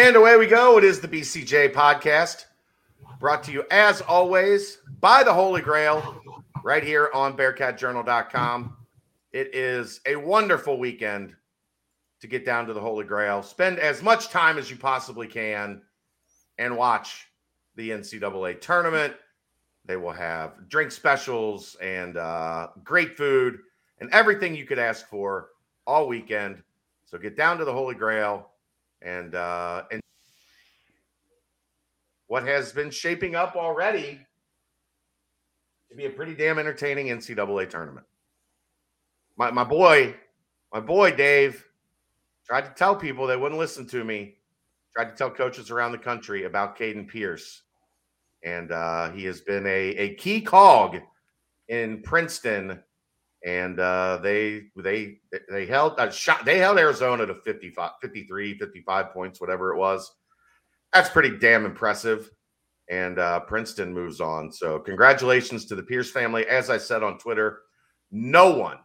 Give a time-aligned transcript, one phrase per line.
[0.00, 0.78] And away we go.
[0.78, 2.46] It is the BCJ podcast
[3.18, 6.22] brought to you as always by the Holy Grail
[6.64, 8.78] right here on bearcatjournal.com.
[9.34, 11.36] It is a wonderful weekend
[12.22, 13.42] to get down to the Holy Grail.
[13.42, 15.82] Spend as much time as you possibly can
[16.56, 17.26] and watch
[17.76, 19.12] the NCAA tournament.
[19.84, 23.58] They will have drink specials and uh, great food
[24.00, 25.50] and everything you could ask for
[25.86, 26.62] all weekend.
[27.04, 28.49] So get down to the Holy Grail
[29.02, 30.00] and uh, and
[32.26, 34.20] what has been shaping up already
[35.90, 38.06] to be a pretty damn entertaining NCAA tournament.
[39.36, 40.14] My my boy,
[40.72, 41.64] my boy Dave
[42.46, 44.36] tried to tell people they wouldn't listen to me.
[44.94, 47.62] Tried to tell coaches around the country about Caden Pierce,
[48.44, 50.98] and uh, he has been a a key cog
[51.68, 52.82] in Princeton
[53.44, 55.18] and uh, they they
[55.48, 60.10] they held a shot they held arizona to 55 53 55 points whatever it was.
[60.92, 62.30] That's pretty damn impressive.
[62.90, 64.50] And uh, princeton moves on.
[64.52, 66.46] So congratulations to the pierce family.
[66.46, 67.60] As i said on twitter
[68.10, 68.78] no one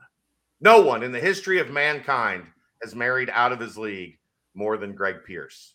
[0.61, 2.43] no one in the history of mankind
[2.81, 4.17] has married out of his league
[4.53, 5.73] more than greg pierce.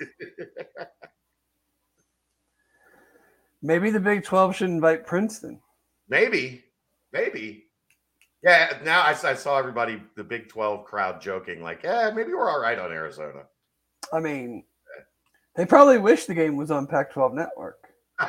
[3.62, 5.60] Maybe the big 12 should invite princeton.
[6.08, 6.64] Maybe
[7.12, 7.66] maybe
[8.42, 12.50] yeah, now I, I, saw everybody, the Big 12 crowd joking, like, yeah, maybe we're
[12.50, 13.42] all right on Arizona.
[14.12, 14.64] I mean,
[15.54, 17.78] they probably wish the game was on Pac 12 network.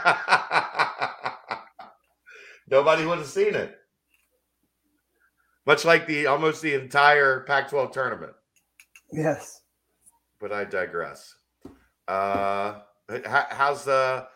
[2.70, 3.78] Nobody would have seen it.
[5.66, 8.34] Much like the almost the entire Pac 12 tournament.
[9.12, 9.62] Yes.
[10.40, 11.34] But I digress.
[12.08, 12.80] Uh,
[13.26, 14.28] how's the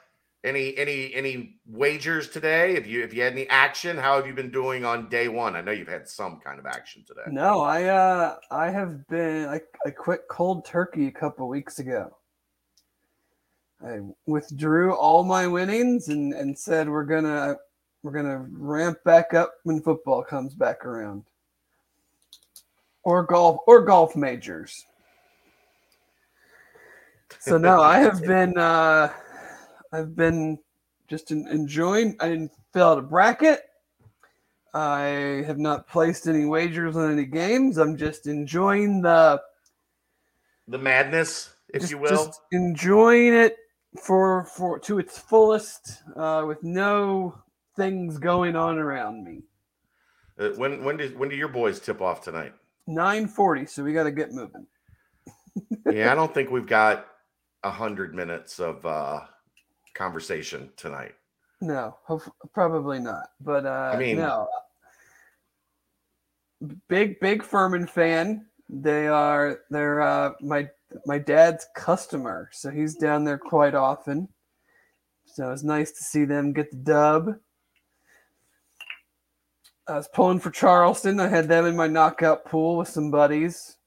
[0.44, 2.76] any any any wagers today?
[2.76, 5.56] If you if you had any action, how have you been doing on day one?
[5.56, 7.22] I know you've had some kind of action today.
[7.30, 12.16] No, I uh I have been I, I quit cold turkey a couple weeks ago.
[13.86, 17.58] I withdrew all my winnings and and said we're gonna
[18.04, 21.24] we're gonna ramp back up when football comes back around.
[23.04, 24.86] Or golf or golf majors.
[27.40, 29.12] So no, I have been uh
[29.92, 30.60] I've been
[31.08, 32.16] just enjoying.
[32.20, 33.62] I didn't fill out a bracket.
[34.74, 37.78] I have not placed any wagers on any games.
[37.78, 39.42] I'm just enjoying the
[40.68, 42.10] the madness, if just, you will.
[42.10, 43.58] Just enjoying it
[44.02, 47.42] for for to its fullest, uh, with no
[47.76, 49.44] things going on around me.
[50.38, 52.54] Uh, when when did when do your boys tip off tonight?
[52.86, 53.66] Nine forty.
[53.66, 54.68] So we got to get moving.
[55.92, 57.08] yeah, I don't think we've got
[57.64, 59.22] a hundred minutes of uh
[59.98, 61.16] conversation tonight.
[61.60, 61.98] No,
[62.54, 63.30] probably not.
[63.42, 64.48] But uh, I mean, no.
[66.88, 68.46] Big big Furman fan.
[68.70, 70.70] They are they're uh, my
[71.06, 74.30] my dad's customer, so he's down there quite often.
[75.26, 77.36] So it's nice to see them get the dub.
[79.88, 81.20] I was pulling for Charleston.
[81.20, 83.78] I had them in my knockout pool with some buddies.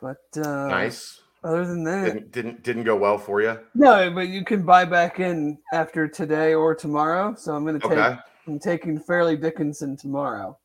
[0.00, 1.21] But uh, nice.
[1.44, 3.58] Other than that, didn't, didn't didn't go well for you.
[3.74, 7.34] No, but you can buy back in after today or tomorrow.
[7.34, 7.98] So I'm going to take.
[7.98, 8.18] Okay.
[8.46, 10.56] I'm taking Fairleigh Dickinson tomorrow.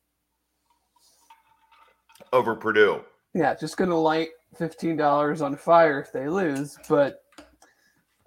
[2.32, 3.00] Over Purdue.
[3.34, 7.22] Yeah, just going to light fifteen dollars on fire if they lose, but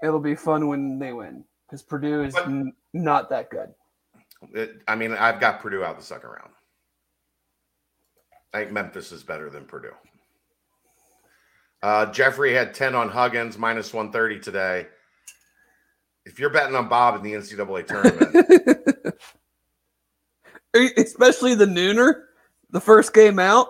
[0.03, 3.69] it'll be fun when they win because Purdue is n- not that good.
[4.53, 6.51] It, I mean, I've got Purdue out the second round.
[8.53, 9.94] I think Memphis is better than Purdue.
[11.84, 14.88] Uh, Jeffrey had 10 on Huggins, minus 130 today.
[16.25, 19.16] If you're betting on Bob in the NCAA tournament,
[20.97, 22.25] especially the nooner,
[22.70, 23.70] the first game out.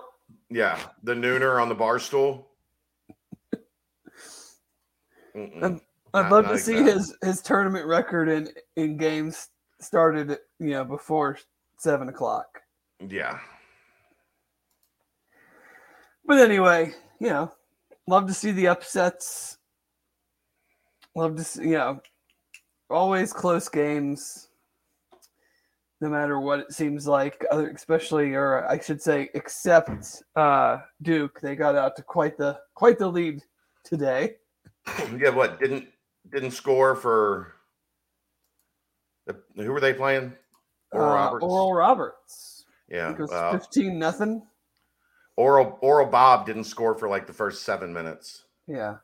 [0.50, 2.48] Yeah, the nooner on the bar stool.
[5.34, 5.80] I'd,
[6.12, 6.92] I'd love to see that.
[6.92, 9.48] his his tournament record in in games
[9.80, 11.38] started you know before
[11.78, 12.60] seven o'clock.
[13.00, 13.38] Yeah.
[16.26, 17.52] But anyway, you know,
[18.06, 19.58] love to see the upsets.
[21.14, 22.00] Love to see, you know,
[22.90, 24.48] always close games,
[26.00, 27.44] no matter what it seems like.
[27.50, 32.58] Other, especially, or I should say, except uh, Duke, they got out to quite the
[32.74, 33.42] quite the lead
[33.84, 34.36] today.
[35.16, 35.86] Yeah, what didn't
[36.32, 37.54] didn't score for
[39.26, 40.32] the, who were they playing?
[40.90, 41.44] Oral uh, Roberts.
[41.44, 42.64] Oral Roberts.
[42.88, 44.42] Yeah, it was fifteen nothing.
[45.36, 48.44] Oral Oral Bob didn't score for like the first seven minutes.
[48.66, 48.96] Yeah.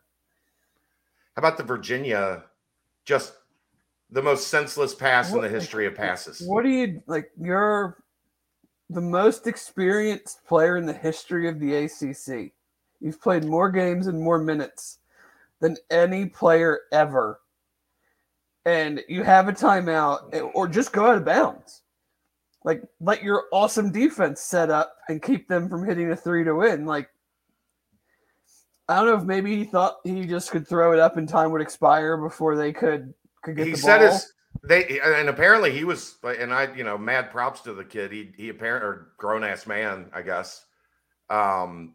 [1.35, 2.45] How about the Virginia?
[3.05, 3.33] Just
[4.11, 6.43] the most senseless pass what, in the history of passes.
[6.47, 7.31] What do you like?
[7.41, 8.03] You're
[8.91, 12.53] the most experienced player in the history of the ACC.
[13.01, 14.99] You've played more games and more minutes
[15.61, 17.41] than any player ever.
[18.65, 21.83] And you have a timeout, or just go out of bounds.
[22.69, 26.55] Like, let your awesome defense set up and keep them from hitting a three to
[26.55, 26.85] win.
[26.85, 27.09] Like,
[28.91, 31.51] I don't know if maybe he thought he just could throw it up and time
[31.53, 34.13] would expire before they could could get he the said ball.
[34.13, 34.35] his
[34.69, 38.33] they and apparently he was and I you know mad props to the kid he
[38.37, 40.67] he apparent or grown ass man I guess
[41.31, 41.95] um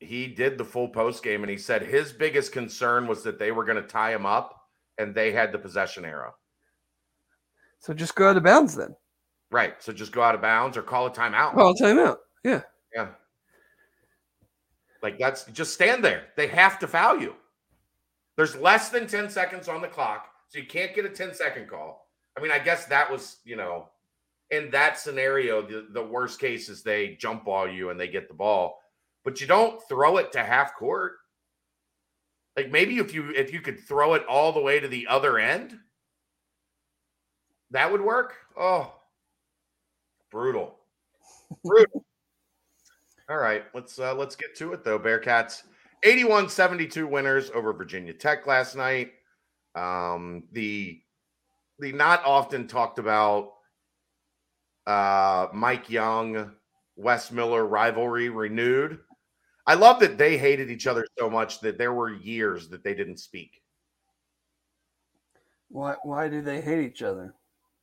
[0.00, 3.52] he did the full post game and he said his biggest concern was that they
[3.52, 4.60] were going to tie him up
[4.98, 6.34] and they had the possession arrow
[7.78, 8.96] so just go out of bounds then.
[9.54, 11.54] Right so just go out of bounds or call a timeout.
[11.54, 12.16] Call a timeout.
[12.42, 12.62] Yeah.
[12.92, 13.08] yeah.
[15.00, 16.24] Like that's just stand there.
[16.36, 17.36] They have to foul you.
[18.36, 21.68] There's less than 10 seconds on the clock so you can't get a 10 second
[21.68, 22.08] call.
[22.36, 23.90] I mean i guess that was you know
[24.50, 28.26] in that scenario the, the worst case is they jump ball you and they get
[28.26, 28.80] the ball
[29.24, 31.12] but you don't throw it to half court.
[32.56, 35.38] Like maybe if you if you could throw it all the way to the other
[35.38, 35.78] end
[37.70, 38.34] that would work?
[38.58, 38.92] Oh
[40.34, 40.80] brutal
[41.62, 42.04] brutal
[43.28, 44.98] all right, let's uh, let's get to it though.
[44.98, 45.62] Bearcats
[46.04, 49.12] 81-72 winners over Virginia Tech last night.
[49.74, 51.00] Um, the
[51.78, 53.52] the not often talked about
[54.86, 56.52] uh, Mike Young,
[56.96, 58.98] Wes Miller rivalry renewed.
[59.66, 62.94] I love that they hated each other so much that there were years that they
[62.94, 63.62] didn't speak.
[65.68, 67.34] Why why do they hate each other?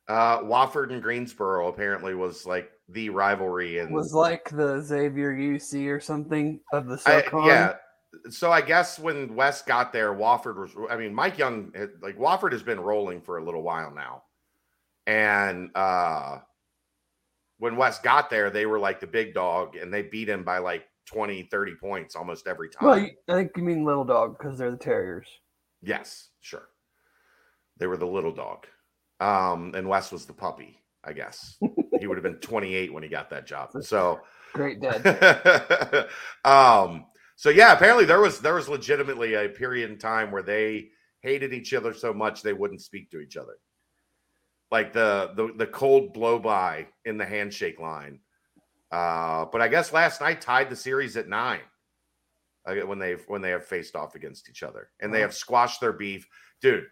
[0.08, 5.88] Uh, Wofford and Greensboro apparently was like the rivalry, and was like the Xavier UC
[5.88, 7.74] or something of the I, yeah.
[8.30, 10.72] So I guess when Wes got there, Wofford was.
[10.90, 11.72] I mean, Mike Young,
[12.02, 14.24] like Wofford, has been rolling for a little while now,
[15.06, 16.38] and uh
[17.62, 20.58] when Wes got there, they were like the big dog, and they beat him by
[20.58, 22.88] like 20, 30 points almost every time.
[22.88, 25.28] Well, I think you mean little dog because they're the Terriers.
[25.80, 26.68] yes, sure.
[27.78, 28.66] They were the little dog,
[29.22, 30.78] um, and Wes was the puppy.
[31.04, 31.58] I guess
[32.00, 33.70] he would have been 28 when he got that job.
[33.80, 34.20] So.
[34.52, 36.08] Great dead.
[36.44, 40.88] um so yeah apparently there was there was legitimately a period in time where they
[41.20, 43.54] hated each other so much they wouldn't speak to each other
[44.70, 48.20] like the the, the cold blow by in the handshake line
[48.92, 51.60] uh but i guess last night tied the series at nine
[52.66, 55.80] uh, when they when they have faced off against each other and they have squashed
[55.80, 56.28] their beef
[56.60, 56.86] dude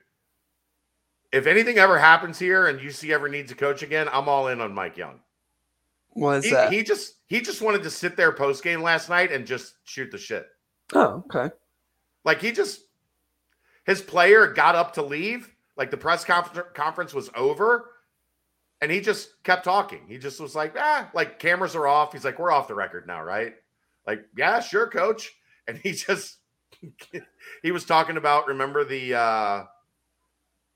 [1.32, 4.60] if anything ever happens here and UC ever needs a coach again, I'm all in
[4.60, 5.20] on Mike Young.
[6.10, 6.72] What is He, that?
[6.72, 10.10] he just he just wanted to sit there post game last night and just shoot
[10.10, 10.46] the shit.
[10.94, 11.54] oh, okay.
[12.24, 12.82] Like he just
[13.86, 17.90] his player got up to leave, like the press conference conference was over,
[18.80, 20.00] and he just kept talking.
[20.08, 22.12] He just was like, ah, like cameras are off.
[22.12, 23.54] He's like, we're off the record now, right?
[24.06, 25.32] Like, yeah, sure, coach.
[25.68, 26.38] And he just
[27.62, 29.64] he was talking about remember the uh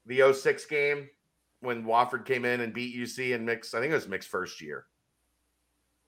[0.07, 1.09] the 06 game
[1.61, 4.61] when Wofford came in and beat UC and Mick's, I think it was Mick's first
[4.61, 4.87] year.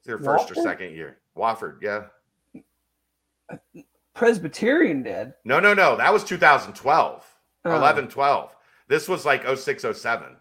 [0.04, 1.18] Their first or second year.
[1.36, 2.04] Wofford, yeah.
[4.14, 5.32] Presbyterian did.
[5.44, 5.96] No, no, no.
[5.96, 7.24] That was 2012.
[7.64, 7.74] Oh.
[7.74, 8.54] 11 12
[8.88, 10.36] this was like 06 07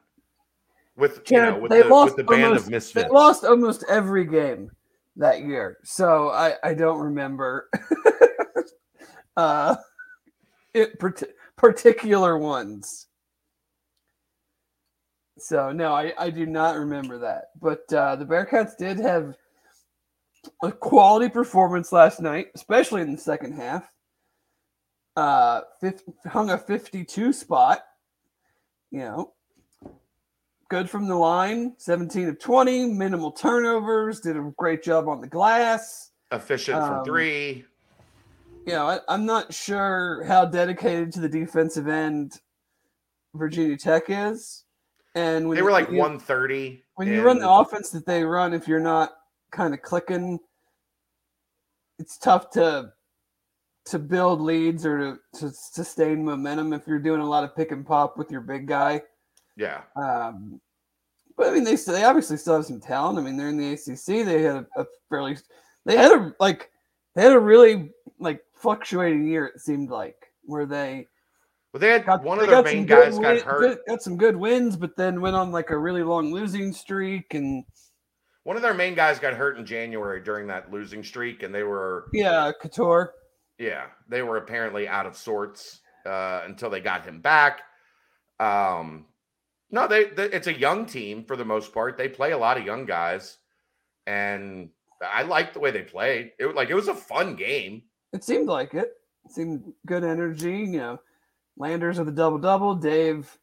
[0.95, 3.43] with you know with they the, lost with the band almost- of misfits They lost
[3.43, 4.69] almost every game
[5.15, 7.69] that year, so I I don't remember
[9.37, 9.75] uh
[10.75, 11.23] it part-
[11.55, 13.04] particular ones.
[15.45, 17.51] So no, I I do not remember that.
[17.61, 19.35] But uh, the Bearcats did have
[20.63, 23.87] a quality performance last night, especially in the second half.
[25.15, 25.61] Uh,
[26.25, 27.83] hung a 52 spot.
[28.89, 29.33] You know,
[30.69, 35.27] good from the line, 17 of 20, minimal turnovers, did a great job on the
[35.27, 36.11] glass.
[36.31, 37.65] efficient from um, three
[38.65, 42.39] You know, I, I'm not sure how dedicated to the defensive end
[43.35, 44.64] Virginia Tech is.
[45.15, 48.53] And when they were like you, 130 when you run the offense that they run,
[48.53, 49.13] if you're not
[49.51, 50.39] kind of clicking,
[51.99, 52.91] it's tough to
[53.85, 57.71] to build leads or to, to sustain momentum if you're doing a lot of pick
[57.71, 59.01] and pop with your big guy.
[59.55, 60.59] yeah Um,
[61.37, 63.19] but I mean, they still, they obviously still have some talent.
[63.19, 64.25] I mean, they're in the ACC.
[64.25, 65.37] They had a, a fairly,
[65.85, 66.71] they had a like,
[67.13, 69.45] they had a really like fluctuating year.
[69.47, 71.07] It seemed like where they
[71.75, 74.01] but they had got one they of their main guys got win- hurt good- got
[74.01, 77.33] some good wins, but then went on like a really long losing streak.
[77.33, 77.65] And
[78.43, 81.63] one of their main guys got hurt in january during that losing streak and they
[81.63, 83.09] were yeah, Cattoor.
[83.59, 87.61] yeah they were apparently out of sorts uh until they got him back
[88.39, 89.05] um
[89.71, 92.57] no they, they it's a young team for the most part they play a lot
[92.57, 93.37] of young guys
[94.07, 94.69] and
[95.01, 97.81] i like the way they played it was like it was a fun game
[98.13, 98.91] It seemed like it.
[99.25, 100.59] it seemed good energy.
[100.59, 100.99] You know,
[101.57, 102.75] Landers with a double double.
[102.75, 103.37] Dave,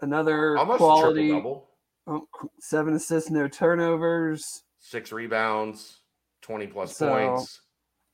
[0.00, 1.68] another Almost quality double.
[2.06, 2.26] oh,
[2.60, 4.62] seven assists, no turnovers.
[4.78, 6.00] Six rebounds,
[6.42, 7.60] 20 plus So- points.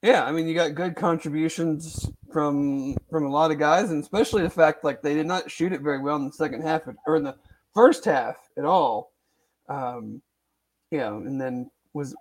[0.02, 4.42] Yeah, I mean, you got good contributions from from a lot of guys, and especially
[4.42, 7.14] the fact like they did not shoot it very well in the second half or
[7.14, 7.36] in the
[7.72, 9.12] first half at all.
[9.68, 10.20] Um,
[10.90, 12.16] you know, and then was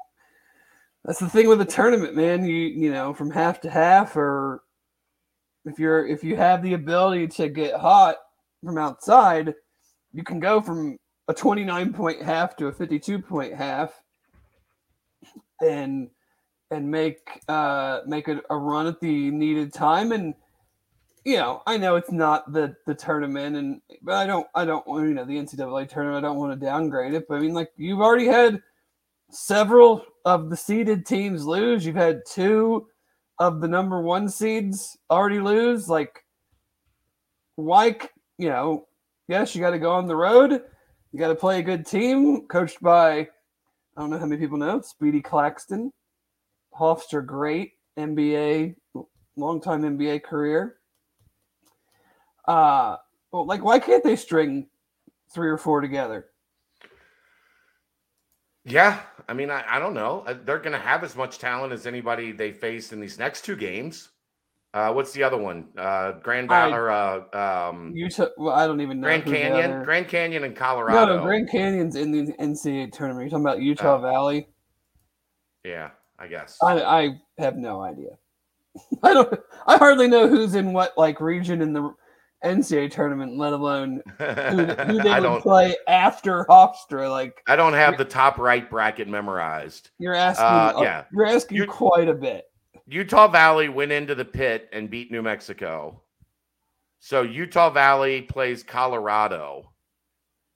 [1.04, 2.46] that's the thing with the tournament, man.
[2.46, 4.62] You you know, from half to half, or
[5.66, 8.18] if you're if you have the ability to get hot
[8.64, 9.54] from outside,
[10.14, 14.02] you can go from a 29 point half to a 52 point half,
[15.62, 16.10] and
[16.72, 20.12] and make uh make a, a run at the needed time.
[20.12, 20.34] And
[21.24, 24.88] you know i know it's not the the tournament and but i don't i don't
[24.88, 27.54] want you know the ncaa tournament i don't want to downgrade it but i mean
[27.54, 28.60] like you've already had
[29.32, 31.86] several of the seeded teams lose.
[31.86, 32.88] You've had two
[33.42, 36.24] of the number one seeds already lose like
[37.56, 37.98] why
[38.38, 38.88] you know
[39.28, 40.62] yes you got to go on the road
[41.12, 43.28] you got to play a good team coached by i
[43.98, 45.92] don't know how many people know speedy claxton
[46.78, 48.76] Hofstra, great NBA,
[49.36, 50.78] longtime NBA career.
[52.48, 52.98] Uh,
[53.32, 54.68] well, like, why can't they string
[55.34, 56.28] three or four together?
[58.66, 59.00] Yeah.
[59.28, 60.24] I mean, I, I don't know.
[60.28, 63.44] Uh, They're going to have as much talent as anybody they face in these next
[63.46, 64.10] two games.
[64.74, 65.68] Uh, what's the other one?
[65.78, 69.06] Uh, Grand Valley or uh, um, Utah, well, I don't even know.
[69.06, 69.84] Grand Canyon?
[69.84, 71.18] Grand Canyon and No, Colorado.
[71.18, 73.24] no, Grand Canyon's in the NCAA tournament.
[73.24, 74.02] You're talking about Utah Oh.
[74.02, 74.48] Valley.
[75.66, 76.58] Yeah, I guess.
[76.64, 78.12] I, I have no idea.
[79.04, 79.38] I don't.
[79.68, 81.94] I hardly know who's in what like region in the
[82.44, 85.42] NCAA tournament, let alone who, who they would don't.
[85.42, 87.10] play after Hofstra.
[87.10, 89.92] Like I don't have the top right bracket memorized.
[90.00, 90.46] you're asking.
[90.46, 91.04] Uh, yeah.
[91.14, 92.46] you're asking You- quite a bit.
[92.88, 96.02] Utah Valley went into the pit and beat New Mexico.
[97.00, 99.72] So Utah Valley plays Colorado,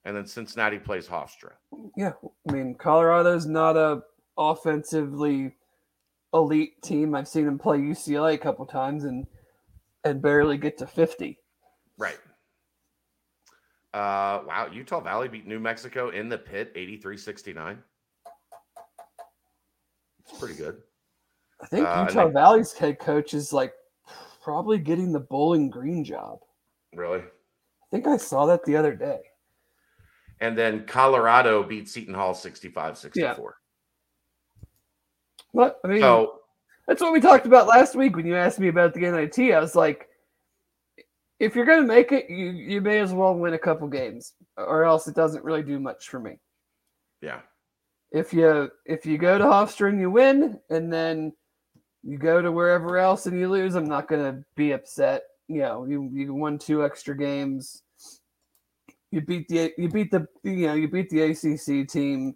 [0.04, 1.54] and then Cincinnati plays Hofstra.
[1.96, 2.12] Yeah,
[2.50, 4.02] I mean Colorado's not a
[4.38, 5.54] offensively
[6.34, 7.16] elite team.
[7.16, 9.26] I've seen them play UCLA a couple times and
[10.04, 11.40] and barely get to fifty.
[11.98, 12.18] Right.
[13.94, 17.78] Uh, wow, Utah Valley beat New Mexico in the pit 83-69.
[20.20, 20.82] It's pretty good.
[21.62, 23.74] I think Uh, Utah they- Valley's head coach is like
[24.44, 26.40] probably getting the Bowling Green job.
[26.94, 27.22] Really?
[27.22, 29.22] I think I saw that the other day.
[30.42, 33.54] And then Colorado beat Seton Hall 65-64.
[35.54, 36.42] But I mean, So
[36.88, 39.54] that's what we talked about last week when you asked me about the NIT.
[39.54, 40.10] I was like,
[41.40, 44.34] if you're going to make it, you you may as well win a couple games,
[44.58, 46.40] or else it doesn't really do much for me.
[47.22, 47.42] yeah.
[48.12, 51.34] if you if you go to Hofstra and you win, and then
[52.04, 55.24] you go to wherever else and you lose, I'm not gonna be upset.
[55.48, 57.84] You know, you you won two extra games.
[59.12, 62.36] You beat the you beat the you know you beat the ACC team.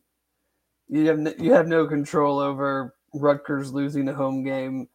[0.90, 4.90] You have no, you have no control over Rutgers losing a home game,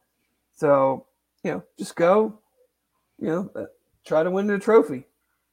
[0.53, 1.07] so
[1.43, 2.39] you know just go.
[3.17, 3.67] You know,
[4.05, 5.05] try to win the trophy.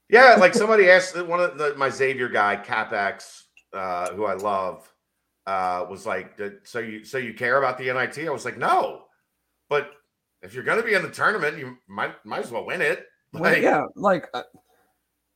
[0.09, 3.43] Yeah, like somebody asked one of the, my Xavier guy, CapEx,
[3.73, 4.91] uh, who I love,
[5.47, 9.05] uh, was like, "So you so you care about the NIT?" I was like, "No,
[9.69, 9.91] but
[10.41, 13.07] if you're going to be in the tournament, you might might as well win it."
[13.33, 14.43] Well, Like, yeah, like uh,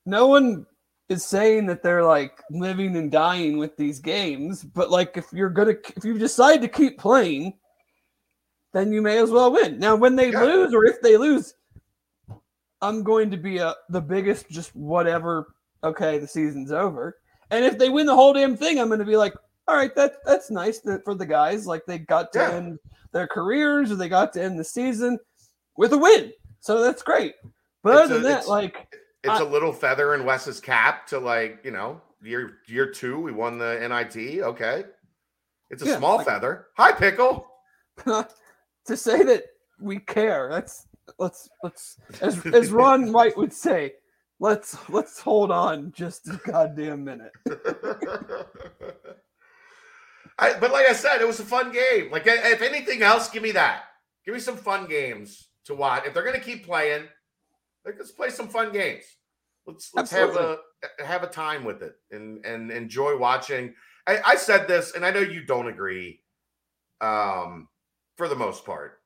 [0.05, 0.65] no one
[1.09, 5.49] is saying that they're like living and dying with these games, but like if you're
[5.49, 7.57] gonna if you decide to keep playing,
[8.73, 9.79] then you may as well win.
[9.79, 10.43] Now, when they Yeah.
[10.43, 11.53] lose or if they lose,
[12.81, 15.53] I'm going to be a the biggest just whatever.
[15.83, 17.17] Okay, the season's over,
[17.51, 19.33] and if they win the whole damn thing, I'm going to be like,
[19.67, 21.65] all right, that that's nice that, for the guys.
[21.67, 22.51] Like they got to Yeah.
[22.51, 22.79] end
[23.11, 25.17] their careers or they got to end the season
[25.75, 27.35] with a win, so that's great.
[27.83, 30.59] But It's other than a- that, it's- like it's I- a little feather in Wes's
[30.59, 34.41] cap to like you know year year two we won the NIT.
[34.41, 34.83] Okay,
[35.69, 36.67] it's a Yeah, small like- feather.
[36.77, 37.47] Hi, pickle.
[38.05, 39.43] to say that
[39.79, 40.87] we care, that's
[41.19, 43.93] let's let's as as Ron White would say,
[44.39, 47.31] let's let's hold on just a goddamn minute.
[50.39, 52.11] I, but like I said, it was a fun game.
[52.11, 53.85] Like if anything else, give me that.
[54.25, 56.05] Give me some fun games to watch.
[56.05, 57.05] If they're gonna keep playing,
[57.85, 59.03] let's play some fun games.
[59.65, 60.59] Let's let's have a
[61.03, 63.73] have a time with it and and enjoy watching.
[64.05, 66.21] I, I said this, and I know you don't agree.
[67.01, 67.67] Um,
[68.15, 68.96] for the most part,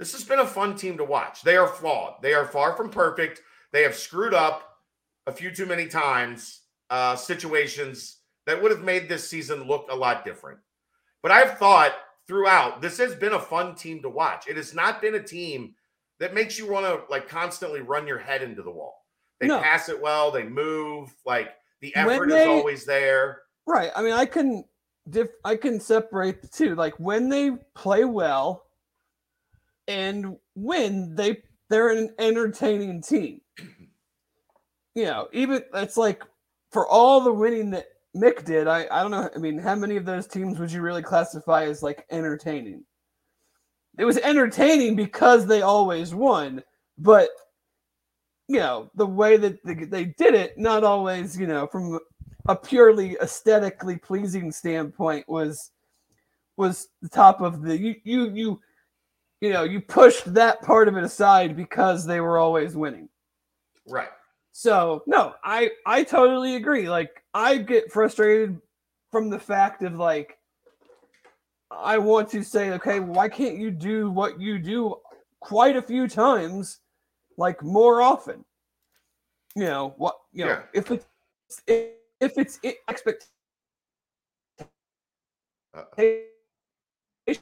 [0.00, 1.42] this has been a fun team to watch.
[1.42, 2.14] They are flawed.
[2.22, 3.42] They are far from perfect.
[3.70, 4.78] They have screwed up
[5.26, 6.62] a few too many times.
[6.88, 8.16] Uh, situations
[8.46, 10.58] that would have made this season look a lot different.
[11.22, 11.92] But I've thought
[12.26, 14.48] throughout, this has been a fun team to watch.
[14.48, 15.74] It has not been a team
[16.18, 19.04] that makes you want to like constantly run your head into the wall.
[19.38, 19.60] They No.
[19.60, 21.50] pass it well, they move, like
[21.82, 23.42] the effort they- is always there.
[23.66, 23.92] Right.
[23.94, 24.64] I mean, I can
[25.10, 26.74] diff- I can separate the two.
[26.74, 28.64] Like when they play well
[29.88, 33.40] and when they they're an entertaining team.
[34.96, 36.24] You know, even it's like
[36.72, 39.30] for all the winning that Mick did, I I don't know.
[39.32, 42.84] I mean, how many of those teams would you really classify as like entertaining?
[43.98, 46.64] It was entertaining because they always won,
[46.98, 47.30] but
[48.48, 51.38] you know the way that they, they did it, not always.
[51.38, 52.00] You know, from
[52.48, 55.70] a purely aesthetically pleasing standpoint was
[56.56, 58.60] was the top of the you you you
[59.40, 63.08] you know you pushed that part of it aside because they were always winning.
[63.88, 64.08] Right.
[64.52, 66.88] so no i i totally agree.
[66.88, 68.60] Like i get frustrated
[69.10, 70.38] from the fact of like
[71.70, 74.96] i want to say okay why can't you do what you do
[75.40, 76.80] quite a few times
[77.38, 78.44] like more often?
[79.56, 80.62] You know what you know Yeah.
[80.74, 81.06] if it's
[81.66, 83.30] if, if it's i- expectations
[85.72, 85.84] Uh
[87.26, 87.40] if-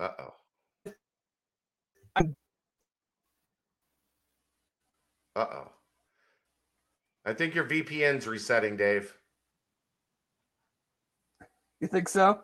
[0.00, 0.34] oh.
[2.16, 2.36] I'm-
[5.38, 5.70] Uh oh.
[7.24, 9.14] I think your VPN's resetting, Dave.
[11.80, 12.40] you think so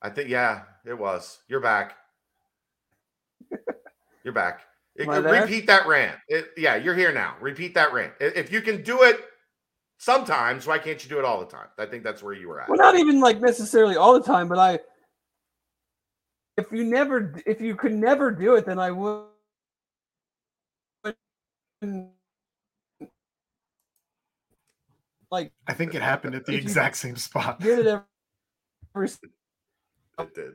[0.00, 1.40] I think yeah, it was.
[1.48, 1.96] You're back.
[4.24, 4.62] You're back.
[4.96, 6.16] It- repeat that rant.
[6.28, 7.34] It- yeah, you're here now.
[7.40, 8.14] Repeat that rant.
[8.20, 9.20] If you can do it
[9.98, 11.68] sometimes, why can't you do it all the time?
[11.78, 12.68] I think that's where you were at.
[12.68, 14.78] well not even like necessarily all the time but i
[16.56, 19.24] if you never if you could never do it then i would
[25.30, 27.60] like I think it happened at the If you- exact same spot.
[27.60, 27.86] get it
[28.94, 30.54] every It did.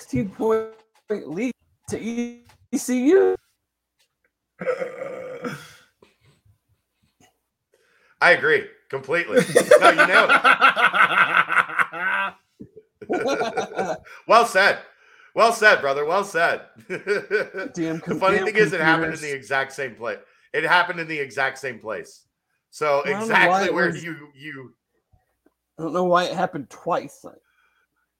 [0.00, 0.68] 16 point
[1.10, 1.52] lead
[1.88, 2.34] to
[2.72, 3.34] ECU.
[8.20, 9.36] I agree completely.
[9.80, 10.40] no, you nailed it.
[14.26, 14.80] well said.
[15.38, 16.04] Well said, brother.
[16.04, 16.62] Well said.
[16.88, 16.98] Damn,
[18.00, 20.18] the funny damn thing is, it happened in the exact same place.
[20.52, 22.26] It happened in the exact same place.
[22.70, 24.74] So I don't know why exactly where was- you you
[25.78, 27.24] I don't know why it happened twice.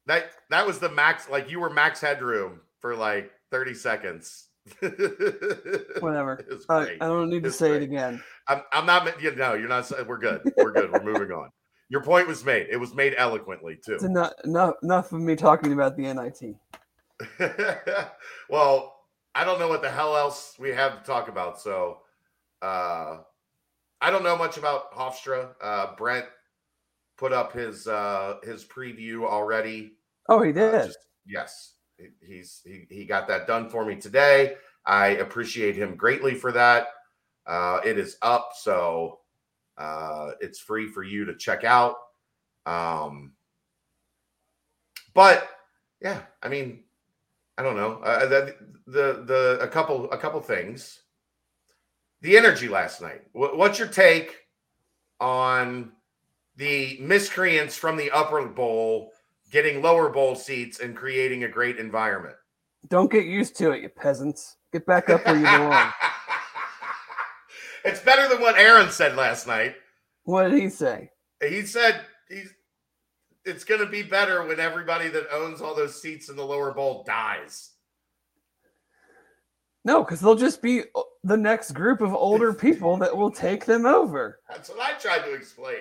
[0.06, 1.28] That that was the max.
[1.28, 4.46] Like you were max headroom for like thirty seconds.
[5.98, 6.46] whatever.
[6.68, 6.98] I.
[7.00, 7.82] I don't need to say great.
[7.82, 8.22] it again.
[8.46, 9.20] I'm, I'm not.
[9.20, 9.86] You know, you're not.
[9.86, 10.52] saying We're good.
[10.56, 10.92] We're good.
[10.92, 11.50] We're moving on.
[11.88, 12.68] Your point was made.
[12.70, 13.94] It was made eloquently too.
[13.94, 16.54] It's enough, enough, enough of me talking about the NIT.
[18.48, 18.96] well,
[19.34, 21.60] I don't know what the hell else we have to talk about.
[21.60, 21.98] So,
[22.62, 23.18] uh,
[24.00, 25.50] I don't know much about Hofstra.
[25.60, 26.26] Uh, Brent
[27.16, 29.94] put up his uh, his preview already.
[30.28, 30.86] Oh, he Uh, did.
[30.86, 34.56] just- yes, he- he's he, he got that done for me today.
[34.86, 36.88] I appreciate him greatly for that.
[37.46, 39.20] Uh, it is up, so
[39.76, 41.96] uh, it's free for you to check out.
[42.66, 43.32] Um,
[45.14, 45.48] but
[46.00, 46.84] yeah, I mean,
[47.58, 47.98] I don't know.
[48.04, 48.54] Uh, the,
[48.86, 51.00] the the a couple a couple things.
[52.22, 53.22] The energy last night.
[53.32, 54.36] Wh- What's your take
[55.20, 55.92] on
[56.56, 59.10] the miscreants from the upper bowl
[59.50, 62.36] getting lower bowl seats and creating a great environment?
[62.88, 64.56] Don't get used to it, you peasants.
[64.72, 65.92] Get back up where you belong.
[67.84, 69.74] it's better than what Aaron said last night.
[70.24, 71.10] what did he say?
[71.42, 72.52] He said he's
[73.48, 76.72] it's going to be better when everybody that owns all those seats in the lower
[76.72, 77.70] bowl dies.
[79.84, 83.64] No, because they'll just be uh, the next group of older people that will take
[83.64, 84.40] them over.
[84.48, 85.78] That's what I tried to explain.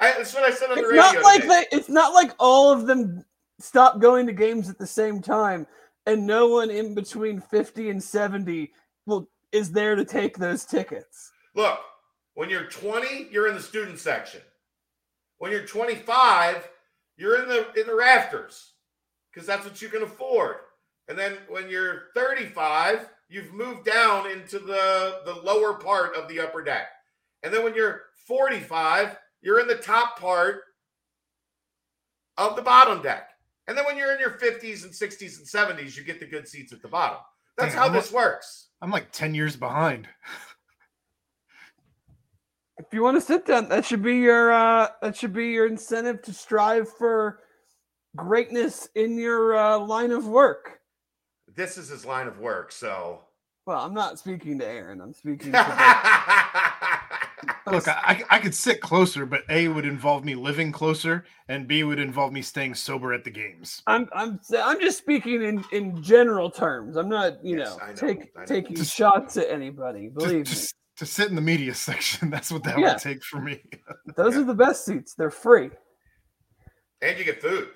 [0.00, 1.02] I, that's what I said on the It's radio.
[1.02, 3.24] not like they, it's not like all of them
[3.58, 5.66] stop going to games at the same time,
[6.06, 8.72] and no one in between fifty and seventy
[9.06, 11.32] will is there to take those tickets.
[11.54, 11.80] Look,
[12.34, 14.40] when you're 20, you're in the student section.
[15.38, 16.68] When you're 25,
[17.18, 18.72] you're in the in the rafters
[19.30, 20.56] because that's what you can afford.
[21.08, 26.40] And then when you're 35, you've moved down into the the lower part of the
[26.40, 26.88] upper deck.
[27.42, 30.62] And then when you're 45, you're in the top part
[32.36, 33.30] of the bottom deck.
[33.66, 36.48] And then when you're in your 50s and 60s and 70s, you get the good
[36.48, 37.18] seats at the bottom.
[37.58, 38.68] That's Dang, how I'm this works.
[38.80, 40.08] I'm like 10 years behind.
[42.88, 45.66] If you want to sit down, that should be your uh, that should be your
[45.66, 47.40] incentive to strive for
[48.16, 50.80] greatness in your uh, line of work.
[51.54, 53.20] This is his line of work, so
[53.66, 55.02] Well, I'm not speaking to Aaron.
[55.02, 56.98] I'm speaking to the,
[57.70, 61.84] Look, I, I could sit closer, but A would involve me living closer, and B
[61.84, 63.82] would involve me staying sober at the games.
[63.86, 66.96] I'm I'm I'm just speaking in in general terms.
[66.96, 68.46] I'm not, you Yes, know, I know, take, I know.
[68.46, 70.08] taking Just- shots at anybody.
[70.08, 72.92] Believe to, me, s- to sit in the media section, that's what that Yeah.
[72.92, 73.62] would take for me.
[74.16, 74.40] those yeah.
[74.40, 75.14] are the best seats.
[75.14, 75.70] They're free.
[77.02, 77.68] And you get food.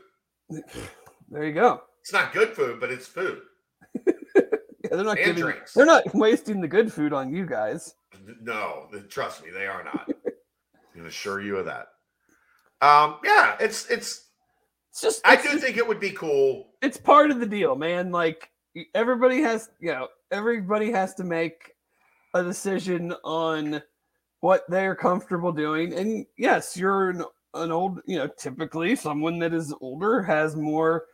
[1.31, 1.83] There you go.
[2.01, 3.41] It's not good food, but it's food.
[4.85, 5.43] Yeah, they're not And giving.
[5.45, 5.75] drinks.
[5.75, 7.95] They're not wasting the good food on you guys.
[8.43, 10.09] No, trust me, they are not.
[10.11, 11.87] I can assure you of that.
[12.85, 14.31] Um, yeah, it's it's.
[14.91, 15.21] It's just.
[15.25, 16.73] I it's do just- think it would be cool.
[16.83, 18.11] it's part of the deal, man.
[18.11, 18.51] Like
[18.93, 21.73] everybody has, you know, everybody has to make
[22.35, 23.83] a decision on
[24.40, 25.92] what they're comfortable doing.
[25.95, 31.05] And yes, you're an, an old, you know, typically someone that is older has more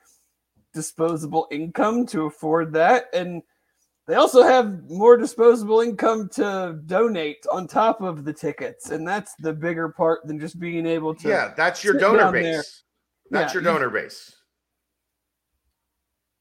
[0.72, 3.06] disposable income to afford that.
[3.12, 3.42] And
[4.06, 8.90] they also have more disposable income to donate on top of the tickets.
[8.90, 11.28] And that's the bigger part than just being able to.
[11.28, 12.42] Yeah, that's your donor base.
[12.44, 12.62] there.
[13.30, 14.34] That's Yeah, your you- donor base.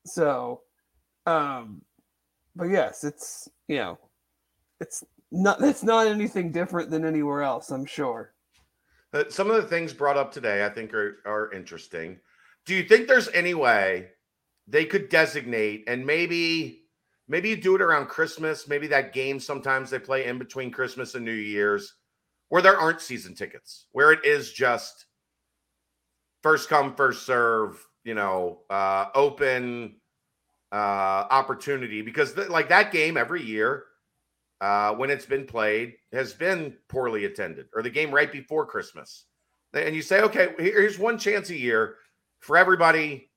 [0.06, 0.62] So,
[1.26, 1.82] um,
[2.56, 4.00] but yes, it's you know,
[4.80, 7.72] it's not it's not anything different than anywhere else.
[7.72, 8.34] I'm sure.
[9.14, 12.20] Uh, some of the things brought up today, I think, are are interesting.
[12.66, 14.10] Do you think there's any way
[14.68, 16.84] they could designate and maybe
[17.28, 21.16] maybe you do it around Christmas, maybe that game sometimes they play in between Christmas
[21.16, 21.96] and New Year's,
[22.50, 25.06] where there aren't season tickets, where it is just
[26.44, 29.96] first come first serve, you know, uh, open
[30.72, 33.86] uh, opportunity because th- like that game every year
[34.62, 39.26] uh, when it's been played has been poorly attended, or the game right before Christmas.
[39.74, 41.96] And you say, okay, here's one chance a year
[42.40, 43.30] for everybody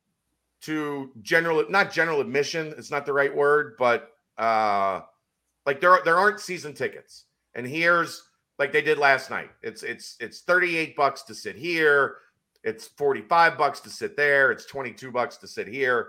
[0.62, 5.00] to general, not general admission, it's not the right word, but uh,
[5.66, 8.22] like there there aren't season tickets, and here's
[8.58, 9.50] like they did last night.
[9.62, 12.16] It's it's it's 38 bucks to sit here.
[12.62, 14.52] It's 45 bucks to sit there.
[14.52, 16.08] It's 22 bucks to sit here.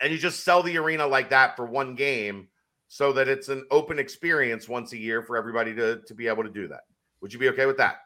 [0.00, 2.48] And you just sell the arena like that for one game
[2.92, 6.42] so that it's an open experience once a year for everybody to, to be able
[6.42, 6.82] to do that.
[7.22, 8.00] Would you be okay with that?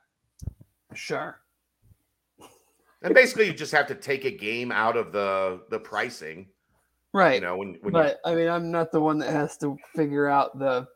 [0.95, 1.41] Sure.
[3.03, 6.47] And basically, you just have to take a game out of the the pricing.
[7.13, 7.35] Right.
[7.35, 10.29] You know, when, when you, I mean, I'm not the one that has to figure
[10.29, 10.87] out the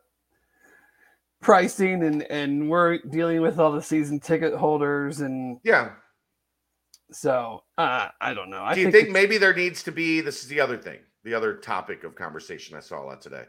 [1.43, 5.95] pricing, and and we're dealing with all the season ticket holders, and yeah.
[7.11, 8.63] so uh, I don't know.
[8.63, 10.21] I Do you think, think maybe there needs to be?
[10.21, 13.47] This is the other thing, the other topic of conversation I saw a lot today.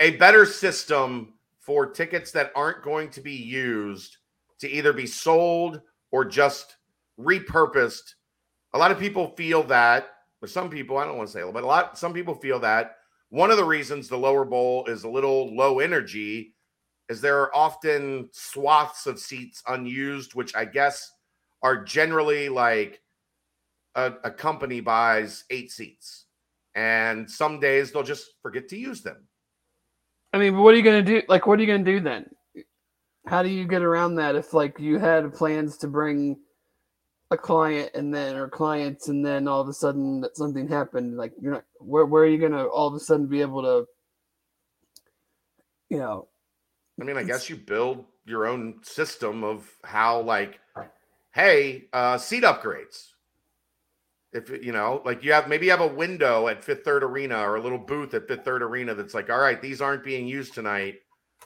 [0.00, 4.18] A better system for tickets that aren't going to be used
[4.60, 5.80] to either be sold
[6.10, 6.76] or just
[7.18, 8.14] repurposed.
[8.74, 10.08] A lot of people feel that,
[10.42, 12.96] or some people, I don't want to say, but a lot, some people feel that
[13.30, 16.54] one of the reasons the lower bowl is a little low energy
[17.08, 21.10] is there are often swaths of seats unused, which I guess
[21.62, 23.02] are generally like
[23.94, 26.26] a, a company buys eight seats,
[26.74, 29.26] and some days they'll just forget to use them.
[30.34, 31.22] I mean, what are you gonna do?
[31.28, 32.28] Like, what are you gonna do then?
[33.24, 36.38] How do you get around that if like you had plans to bring
[37.30, 41.16] a client and then or clients and then all of a sudden that something happened?
[41.16, 43.86] Like, you're not where where are you gonna all of a sudden be able to,
[45.88, 46.26] you know,
[47.00, 50.58] I mean, I guess you build your own system of how, like,
[51.32, 53.13] hey, uh, seat upgrades.
[54.34, 57.38] If you know, like you have maybe you have a window at Fifth Third Arena
[57.38, 60.26] or a little booth at Fifth Third Arena that's like, all right, these aren't being
[60.26, 60.96] used tonight.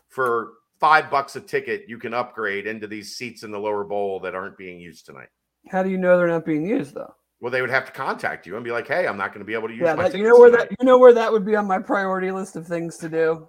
[0.09, 4.21] For five bucks a ticket, you can upgrade into these seats in the lower bowl
[4.21, 5.29] that aren't being used tonight.
[5.71, 7.15] how do you know they're not being used though?
[7.41, 9.45] Well, they would have to contact you and be like, hey, I'm not going to
[9.45, 11.13] be able to use Yeah, my that, you know where tonight." that you know where
[11.13, 13.49] that would be on my priority list of things to do.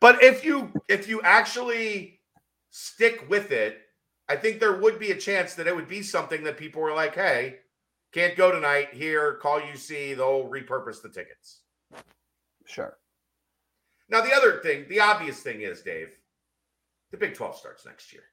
[0.00, 2.20] But if you if you actually
[2.70, 3.78] stick with it,
[4.28, 6.94] I think there would be a chance that it would be something that people were
[6.94, 7.56] like, "Hey,
[8.12, 8.88] can't go tonight.
[8.92, 10.16] Here, call UC.
[10.16, 11.60] They'll repurpose the tickets."
[12.66, 12.96] Sure.
[14.08, 16.16] Now, the other thing, the obvious thing is, Dave,
[17.10, 18.24] the Big 12 starts next year.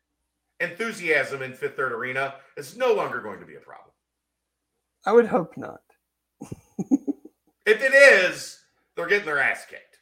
[0.60, 3.92] Enthusiasm in Fifth Third Arena is no longer going to be a problem.
[5.06, 5.82] I would hope not.
[7.65, 8.60] If it is,
[8.96, 10.00] they're getting their ass kicked.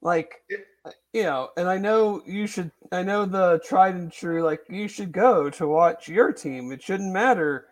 [0.00, 0.66] like It-
[1.12, 4.88] you know and i know you should i know the tried and true like you
[4.88, 7.66] should go to watch your team it shouldn't matter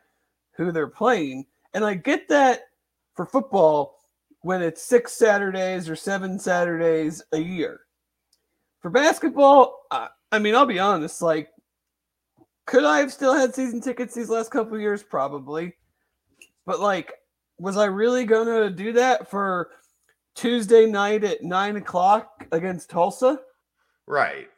[0.56, 1.46] who they're playing.
[1.74, 2.62] And i get that
[3.14, 3.98] for football
[4.40, 7.80] when it's six saturdays or seven saturdays a year.
[8.80, 11.48] For basketball i, I mean i'll be honest like
[12.66, 15.02] could i have still had season tickets these last couple of years?
[15.02, 15.74] Probably.
[16.64, 17.12] But like
[17.58, 19.70] was i really gonna do that for
[20.36, 23.40] Tuesday night at nine o'clock against Tulsa.
[24.06, 24.48] Right.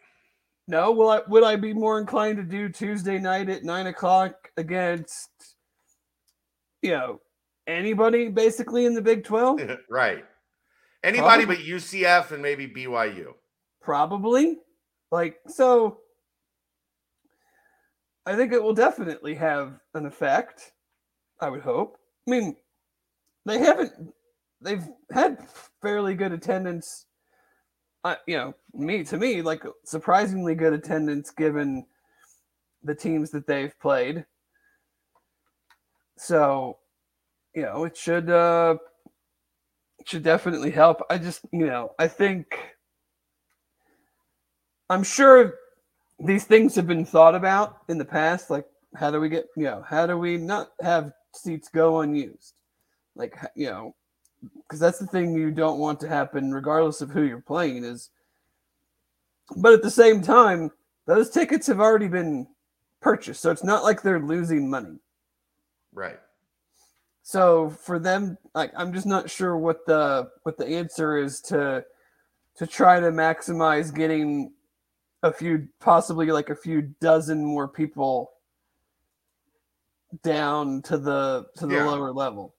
[0.66, 4.50] No, will I would I be more inclined to do Tuesday night at nine o'clock
[4.58, 5.30] against
[6.82, 7.20] you know
[7.66, 9.60] anybody basically in the Big Twelve?
[9.90, 10.24] right.
[11.04, 11.56] Anybody Probably.
[11.56, 13.34] but UCF and maybe BYU.
[13.80, 14.58] Probably.
[15.10, 15.98] Like so
[18.26, 20.72] I think it will definitely have an effect.
[21.40, 21.98] I would hope.
[22.26, 22.56] I mean,
[23.46, 24.12] they haven't
[24.60, 25.38] they've had
[25.80, 27.06] fairly good attendance
[28.04, 31.84] uh, you know, me to me like surprisingly good attendance given
[32.82, 34.24] the teams that they've played.
[36.18, 36.78] So,
[37.54, 38.76] you know, it should uh
[39.98, 41.02] it should definitely help.
[41.10, 42.58] I just, you know, I think
[44.90, 45.54] I'm sure
[46.18, 48.50] these things have been thought about in the past.
[48.50, 52.54] Like, how do we get, you know, how do we not have seats go unused?
[53.14, 53.94] Like, you know,
[54.62, 57.84] because that's the thing you don't want to happen, regardless of who you're playing.
[57.84, 58.10] Is,
[59.56, 60.70] but at the same time,
[61.06, 62.46] those tickets have already been
[63.00, 64.98] purchased, so it's not like they're losing money.
[65.98, 66.20] Right.
[67.24, 71.84] So for them, like I'm just not sure what the what the answer is to
[72.56, 74.52] to try to maximize getting
[75.24, 78.30] a few possibly like a few dozen more people
[80.22, 81.84] down to the to the Yeah.
[81.86, 82.54] lower level.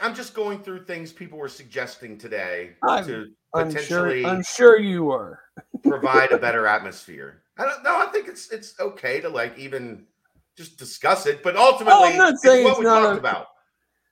[0.00, 4.42] I'm just going through things people were suggesting today I'm- to I'm sure potentially I'm
[4.44, 5.42] sure you are.
[5.82, 7.42] provide a better atmosphere.
[7.58, 7.96] I don't know.
[7.98, 10.06] I think it's it's okay to like even
[10.56, 13.46] just discuss it, but ultimately, I'm not it's what it's we talked a- about.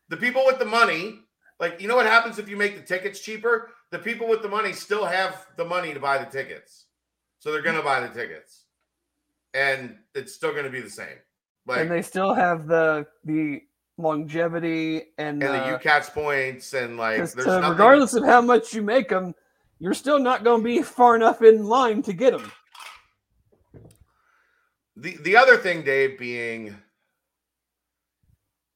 [0.08, 1.20] The people with the money,
[1.60, 3.70] like you know what happens if you make the tickets cheaper?
[3.90, 6.86] The people with the money still have the money to buy the tickets,
[7.38, 8.64] so they're gonna buy the tickets,
[9.54, 11.18] and it's still gonna be the same.
[11.66, 13.62] Like and they still have the the
[13.98, 17.70] longevity and, and the UCATS points and like there's nothing.
[17.70, 19.34] regardless of how much you make them,
[19.78, 22.50] you're still not going to be far enough in line to get them.
[25.00, 26.76] The the other thing, Dave, being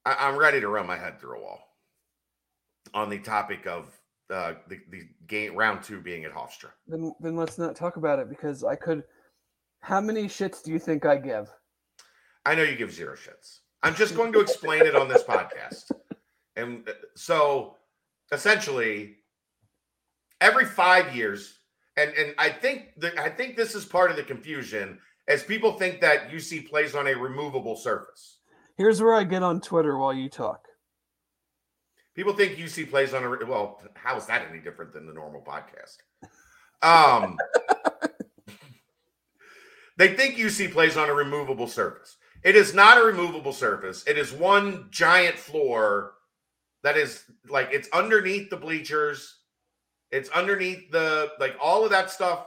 [0.05, 1.61] I, I'm ready to run my head through a wall
[2.95, 3.87] on the topic of
[4.31, 6.71] uh, the the game round two being at Hofstra.
[6.87, 9.03] Then then let's not talk about it because I could.
[9.81, 11.51] How many shits do you think I give?
[12.47, 13.59] I know you give zero shits.
[13.83, 15.91] I'm just going to explain it on this podcast.
[16.55, 17.77] And uh, so
[18.31, 19.17] essentially
[20.43, 21.61] every 5 years
[21.97, 25.73] and and I think that I think this is part of the confusion as people
[25.73, 28.39] think that UC plays on a removable surface.
[28.77, 30.67] Here's where I get on Twitter while you talk.
[32.15, 35.43] People think UC plays on a well, how is that any different than the normal
[35.43, 35.97] podcast?
[36.83, 37.37] Um
[39.97, 42.17] They think UC plays on a removable surface.
[42.43, 44.05] It is not a removable surface.
[44.07, 46.15] It is one giant floor
[46.83, 49.37] that is like it's underneath the bleachers.
[50.11, 52.47] It's underneath the like all of that stuff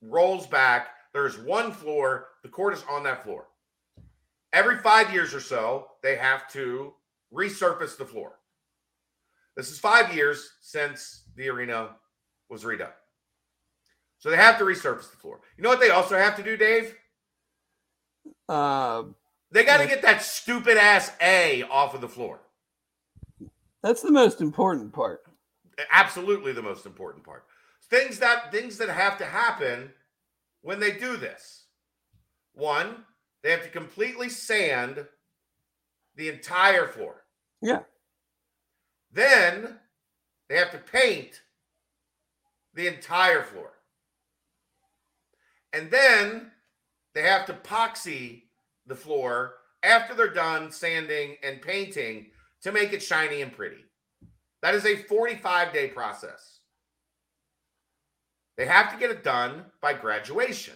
[0.00, 0.88] rolls back.
[1.12, 2.28] There's one floor.
[2.42, 3.48] The court is on that floor.
[4.52, 6.92] Every five years or so, they have to
[7.32, 8.38] resurface the floor.
[9.56, 11.90] This is five years since the arena
[12.48, 12.92] was redone.
[14.18, 15.40] So they have to resurface the floor.
[15.56, 16.94] You know what they also have to do, Dave?
[18.48, 19.04] Uh,
[19.50, 22.40] They got to get that stupid ass A off of the floor.
[23.82, 25.22] that's the most important part.
[25.90, 27.44] Absolutely the most important part.
[27.88, 29.90] Things that things that have to happen
[30.62, 31.64] when they do this.
[32.54, 33.04] One,
[33.42, 35.06] they have to completely sand
[36.16, 37.24] the entire floor.
[37.62, 37.80] Yeah.
[39.12, 39.78] Then
[40.48, 41.40] they have to paint
[42.74, 43.72] the entire floor.
[45.72, 46.50] And then
[47.14, 48.42] they have to epoxy
[48.86, 52.26] the floor after they're done sanding and painting
[52.62, 53.84] to make it shiny and pretty.
[54.62, 56.59] That is a 45 day process.
[58.60, 60.74] They have to get it done by graduation.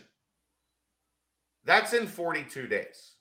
[1.66, 3.12] That's in 42 days.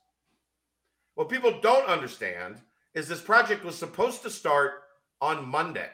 [1.16, 2.62] What people don't understand
[2.94, 4.84] is this project was supposed to start
[5.20, 5.90] on Monday.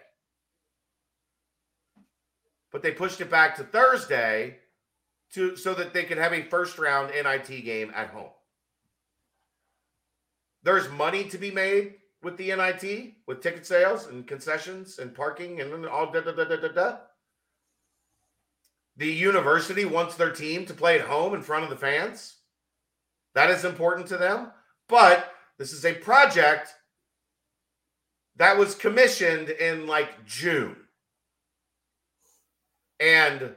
[2.72, 4.60] But they pushed it back to Thursday
[5.34, 8.30] to so that they could have a first round NIT game at home.
[10.62, 15.60] There's money to be made with the NIT, with ticket sales and concessions and parking
[15.60, 16.98] and all da da da da da da.
[19.00, 22.36] The university wants their team to play at home in front of the fans.
[23.34, 24.52] That is important to them.
[24.90, 26.74] But this is a project
[28.36, 30.76] that was commissioned in like June.
[33.00, 33.56] And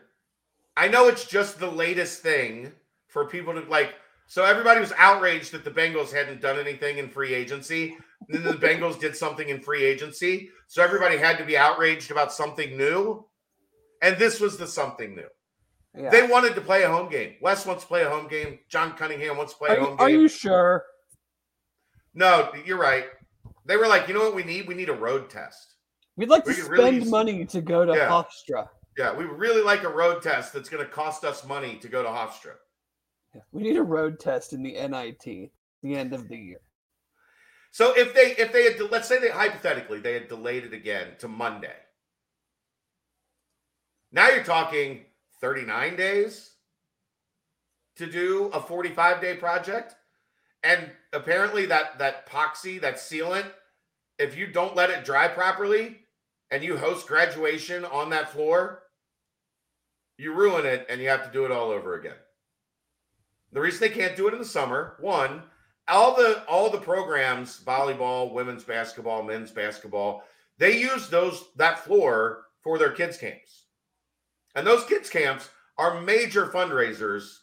[0.76, 2.70] I know it's just the latest thing
[3.08, 3.96] for people to like.
[4.28, 7.96] So everybody was outraged that the Bengals hadn't done anything in free agency.
[8.28, 10.50] And then the Bengals did something in free agency.
[10.68, 13.26] So everybody had to be outraged about something new.
[14.02, 15.28] And this was the something new.
[15.96, 16.10] Yeah.
[16.10, 17.34] They wanted to play a home game.
[17.40, 18.58] Wes wants to play a home game.
[18.68, 20.18] John Cunningham wants to play are, a home are game.
[20.18, 20.84] Are you sure?
[22.14, 23.04] No, you're right.
[23.64, 24.66] They were like, you know what we need?
[24.66, 25.76] We need a road test.
[26.16, 28.08] We'd like We to spend really use- money to go to Yeah.
[28.08, 28.68] Hofstra.
[28.98, 32.02] Yeah, we really like a road test that's going to cost us money to go
[32.02, 32.56] to Hofstra.
[33.34, 35.24] Yeah, We need a road test in the NIT
[35.82, 36.60] the end of the year.
[37.70, 41.12] So if they if they had let's say they hypothetically they had delayed it again
[41.20, 41.74] to Monday.
[44.12, 45.00] Now you're talking
[45.40, 46.50] 39 days
[47.96, 49.94] to do a 45 day project
[50.62, 53.46] and apparently that that epoxy that sealant
[54.18, 55.98] if you don't let it dry properly
[56.50, 58.82] and you host graduation on that floor
[60.18, 62.16] you ruin it and you have to do it all over again.
[63.52, 65.42] The reason they can't do it in the summer, one,
[65.88, 70.22] all the all the programs volleyball women's basketball men's basketball
[70.58, 73.61] they use those that floor for their kids camps
[74.54, 77.38] and those kids camps are major fundraisers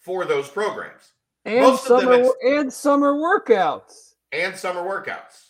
[0.00, 1.12] for those programs
[1.44, 4.14] And Most summer and summer workouts.
[4.32, 5.48] and summer workouts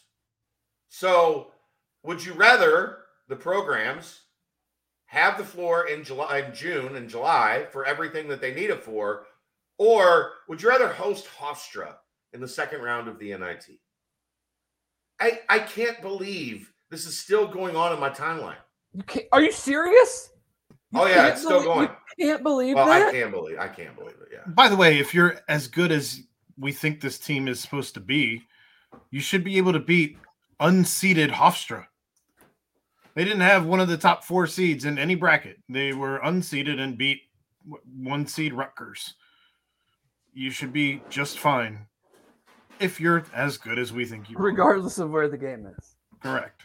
[0.88, 1.50] so
[2.04, 2.98] would you rather
[3.28, 4.20] the programs
[5.06, 8.82] have the floor in july in june and july for everything that they need it
[8.82, 9.24] for
[9.78, 11.94] or would you rather host hofstra
[12.32, 13.66] in the second round of the nit
[15.20, 18.56] i i can't believe this is still going on in my timeline
[18.92, 20.30] You can't, are you serious?
[20.94, 23.58] Oh, you oh yeah it's still believe- going You can't believe well i can't believe
[23.58, 26.20] i can't believe it yeah By the way, if you're as good as
[26.58, 28.42] we think this team is supposed to be,
[29.10, 30.18] you should be able to beat
[30.60, 31.86] unseeded Hofstra.
[33.14, 35.58] They didn't have one of the top four seeds in any bracket.
[35.68, 37.20] They were unseeded and beat
[37.96, 39.14] one seed Rutgers.
[40.34, 41.86] You should be just fine
[42.80, 44.42] if you're as good as we think you are.
[44.42, 45.96] regardless of where the game is.
[46.22, 46.62] Correct.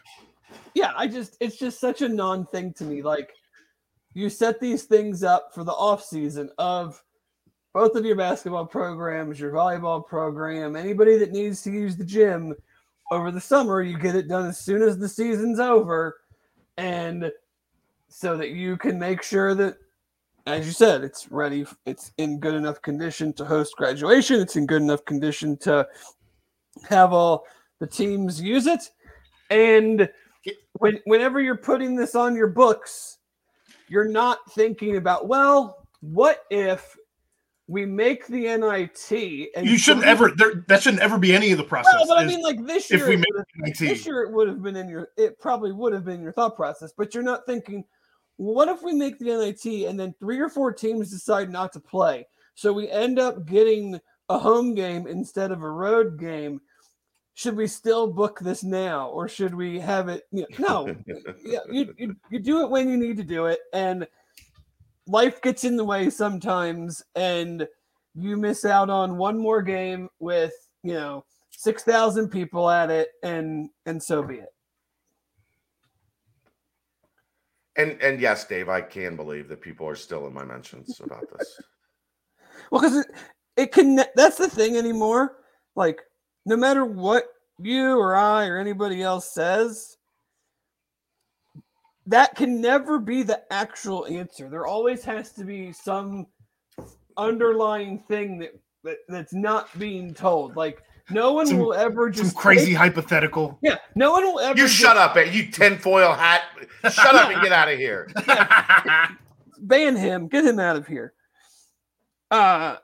[0.73, 3.01] Yeah, I just it's just such a non thing to me.
[3.01, 3.31] Like
[4.17, 7.03] you set these things up for the off season of
[7.71, 12.55] both of your basketball programs, your volleyball program, anybody that needs to use the gym
[13.11, 16.17] over the summer, you get it done as soon as the season's over,
[16.77, 17.31] and
[18.09, 19.77] so that you can make sure that,
[20.47, 24.65] as you said, it's ready, it's in good enough condition to host graduation, it's in
[24.65, 25.87] good enough condition to
[26.89, 27.45] have all
[27.77, 28.89] the teams use it,
[29.51, 30.09] and
[30.79, 33.16] when, whenever you're putting this on your books,
[33.89, 36.95] you're not thinking about, well, what if
[37.67, 41.57] we make the NIT and You shouldn't ever there, that shouldn't ever be any of
[41.57, 41.93] the process.
[41.97, 44.63] Well, but I mean, like this year, if we make this year it would have
[44.63, 47.83] been in your, it probably would have been your thought process, but you're not thinking,
[48.37, 51.79] what if we make the NIT and then three or four teams decide not to
[51.79, 52.25] play?
[52.55, 56.61] So we end up getting a home game instead of a road game.
[57.37, 60.23] Should we still book this now or should we have it?
[60.31, 60.95] You know, no,
[61.45, 64.07] yeah, you, you you do it when you need to do it, and
[65.05, 67.67] life gets in the way sometimes, and
[68.15, 73.09] you miss out on one more game with you know six thousand people at it,
[73.21, 74.49] and and so be it.
[77.75, 81.23] and and yes dave i can believe that people are still in my mentions about
[81.37, 81.59] this
[82.71, 83.07] Well, because it
[83.55, 84.03] it can.
[84.15, 85.37] That's the thing anymore.
[85.75, 86.01] Like
[86.47, 87.25] no matter what
[87.59, 89.97] you or I or anybody else says.
[92.07, 94.47] That can never be the actual answer.
[94.49, 96.25] There always has to be some
[97.17, 100.55] underlying thing that, that that's not being told.
[100.55, 103.59] Like no one Some- will ever Some just crazy take- hypothetical.
[103.61, 106.43] yeah, no one will ever you just shut up eh, you tinfoil hat
[106.93, 108.07] shut up and get out of here
[109.59, 111.11] ban him, get him out of here.
[112.31, 112.77] Uh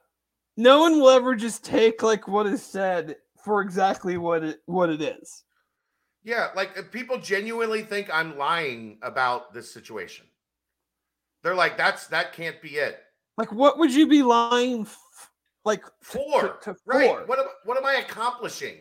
[0.57, 4.89] no one will ever just take like what is said for exactly what it what
[4.89, 5.43] it is.
[6.23, 10.25] Yeah, like uh, people genuinely think I'm lying about this situation.
[11.43, 12.99] They're like, that's that can't be it.
[13.37, 15.29] Like what would you be lying f-
[15.65, 17.09] like For to, to right.
[17.09, 17.25] for?
[17.25, 18.77] What am, what am I accomplishing?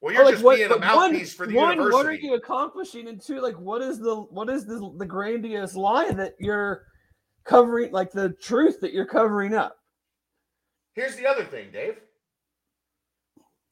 [0.00, 1.96] Well, you're like, just what- being a but one- mouthpiece for the one, university.
[1.96, 3.06] What are you accomplishing?
[3.08, 6.86] And two, like what is the what is the the grandiose lie that you're
[7.44, 9.76] covering like the truth that you're covering up?
[10.94, 11.98] Here's the other thing, Dave.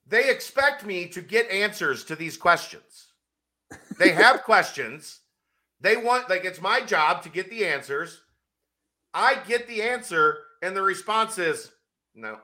[0.09, 3.09] They expect me to get answers to these questions.
[3.99, 5.21] They have questions.
[5.81, 8.21] They want, like, it's my job to get the answers.
[9.15, 11.71] I get the answer, and the response is
[12.15, 12.39] no.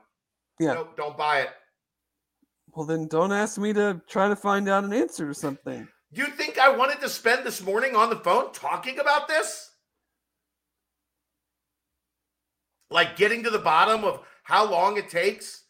[0.60, 0.74] Yeah.
[0.74, 1.50] Nope, don't buy it.
[2.74, 5.86] Well then don't ask me to try to find out an answer to something.
[6.10, 9.70] You think I wanted to spend this morning on the phone talking about this?
[12.90, 15.63] Like getting to the bottom of how long it takes,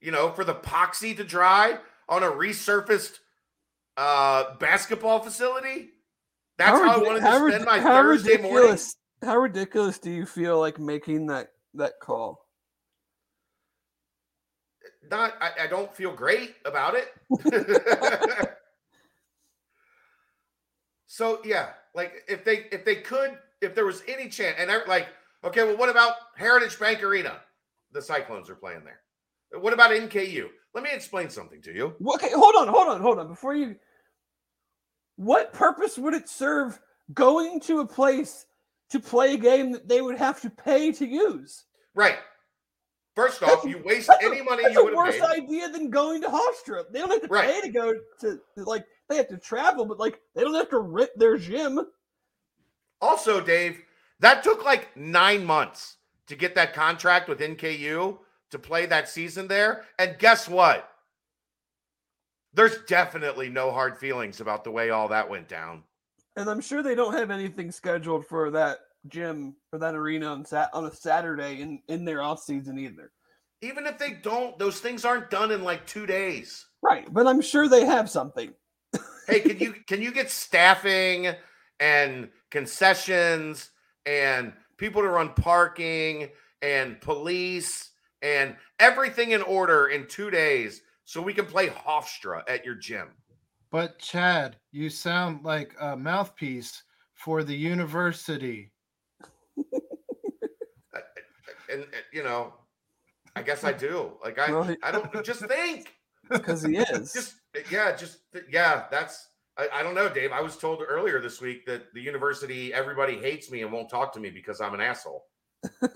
[0.00, 1.78] you know, for the epoxy to dry
[2.08, 3.18] on a resurfaced
[3.96, 5.90] uh basketball facility?
[6.56, 8.52] That's how, I rid- wanted how to spend my how Thursday morning.
[8.54, 12.46] ridiculous- how ridiculous do you feel like making that that call?
[15.10, 17.08] Not, I, I don't feel great about it.
[21.06, 24.84] so yeah, like if they if they could, if there was any chance, and I
[24.86, 25.08] like,
[25.42, 27.40] okay, well, what about Heritage Bank Arena?
[27.92, 29.00] The Cyclones are playing there.
[29.52, 30.48] What about NKU?
[30.74, 31.94] Let me explain something to you.
[32.14, 33.28] Okay, hold on, hold on, hold on.
[33.28, 33.76] Before you,
[35.16, 36.78] what purpose would it serve
[37.14, 38.46] going to a place
[38.90, 41.64] to play a game that they would have to pay to use?
[41.94, 42.18] Right.
[43.16, 45.44] First off, a- you waste any a, money that's you a would have worse made.
[45.44, 46.84] idea than going to Hofstra.
[46.92, 47.50] They don't have to Right.
[47.50, 50.78] pay to go to like they have to travel, but like they don't have to
[50.78, 51.80] rent their gym.
[53.00, 53.80] Also, Dave,
[54.20, 55.96] that took like nine months
[56.26, 58.18] to get that contract with NKU
[58.50, 59.84] to play that season there.
[59.98, 60.88] And guess what?
[62.54, 65.82] There's definitely no hard feelings about the way all that went down.
[66.36, 70.44] And I'm sure they don't have anything scheduled for that gym or that arena on
[70.44, 73.12] sat on a Saturday in in their off season either.
[73.60, 76.66] Even if they don't, those things aren't done in like two days.
[76.80, 78.52] Right, but I'm sure they have something.
[79.26, 81.34] Hey, can you can you get staffing
[81.80, 83.68] and concessions
[84.06, 86.30] and people to run parking
[86.62, 87.87] and police
[88.22, 93.08] and everything in order in two days so we can play Hofstra at your gym?
[93.70, 96.82] But Chad, you sound like a mouthpiece
[97.14, 98.72] for the university.
[99.56, 99.74] and,
[101.70, 102.54] and, you know,
[103.36, 104.12] I guess I do.
[104.24, 105.94] Like I, Well, he- I don't just think.
[106.28, 107.14] Because he is.
[107.14, 107.36] Just
[107.70, 108.18] yeah, just
[108.50, 108.84] yeah.
[108.90, 110.30] That's I, I don't know, Dave.
[110.30, 114.12] I was told earlier this week that the university everybody hates me and won't talk
[114.12, 115.24] to me because I'm an asshole,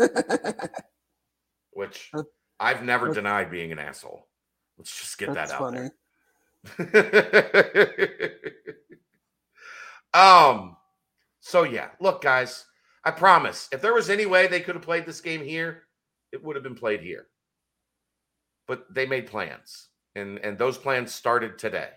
[1.73, 2.11] which
[2.61, 4.29] I've never denied being an asshole.
[4.79, 5.91] Let's just get that out funny.
[6.79, 8.35] there.
[10.15, 10.77] um.
[11.41, 12.65] So yeah, look, guys.
[13.05, 13.69] I promise.
[13.73, 15.83] If there was any way they could have played this game here,
[16.31, 17.27] it would have been played here.
[18.69, 21.91] But they made plans, and and those plans started today.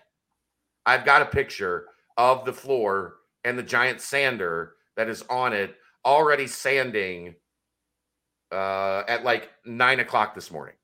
[0.84, 5.74] I've got a picture of the floor and the giant sander that is on it
[6.04, 7.34] already sanding
[8.52, 10.74] uh, at like nine o'clock this morning.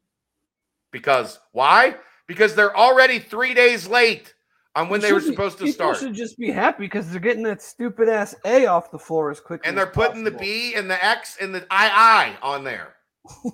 [0.91, 1.97] Because why?
[2.27, 4.35] Because they're already three days late
[4.75, 5.99] on when they were be- supposed to start.
[5.99, 9.41] should just be happy because they're getting that stupid ass A off the floor as
[9.41, 9.69] quickly.
[9.69, 10.31] And they're putting the.
[10.31, 12.95] B and the X and the II on there.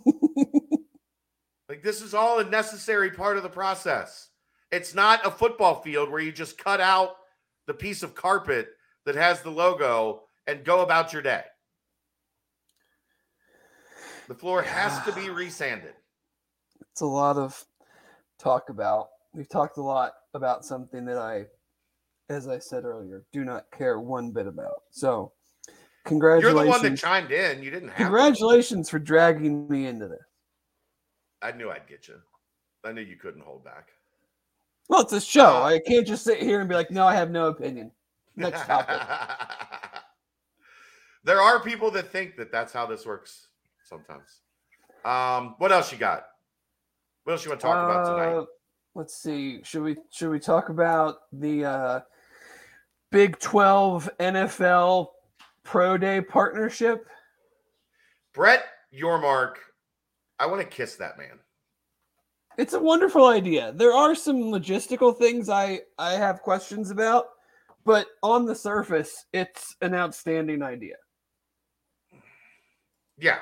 [1.69, 4.31] Like this is all a necessary part of the process.
[4.73, 7.17] It's not a football field where you just cut out
[7.67, 8.71] the piece of carpet
[9.05, 11.43] that has the logo and go about your day.
[14.29, 15.95] The floor has to be resanded.
[16.93, 17.65] It's a lot of
[18.39, 19.09] talk about.
[19.33, 21.47] We've talked a lot about something that I,
[22.29, 24.83] as I said earlier, do not care one bit about.
[24.91, 25.33] So,
[26.05, 26.55] congratulations.
[26.55, 27.63] You're the one that chimed in.
[27.63, 28.03] You didn't have to.
[28.03, 30.19] congratulations for dragging me into this.
[31.41, 32.17] I knew I'd get you.
[32.85, 33.89] I knew you couldn't hold back.
[34.91, 35.57] Well, it's a show.
[35.57, 37.93] Uh, I can't just sit here and be like, "No, I have no opinion."
[38.37, 39.01] Next topic.
[41.25, 43.48] there are people that think that that's how this works
[43.89, 44.41] sometimes.
[45.05, 46.25] Um, what else you got?
[47.25, 48.39] What else you want to talk about tonight?
[48.39, 48.45] Uh,
[48.95, 49.61] Let's see.
[49.63, 52.01] Should we should we talk about the uh,
[53.13, 55.09] Big Twelve NFL
[55.63, 57.07] Pro Day partnership?
[58.35, 59.55] Brett Yormark,
[60.41, 61.39] I want to kiss that man.
[62.57, 63.73] It's a wonderful idea.
[63.73, 67.27] There are some logistical things I I have questions about,
[67.85, 70.97] but on the surface, it's an outstanding idea.
[73.17, 73.39] Yeah.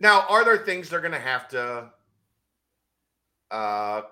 [0.00, 1.90] Now, are there things they're going to have to,
[3.50, 4.02] uh,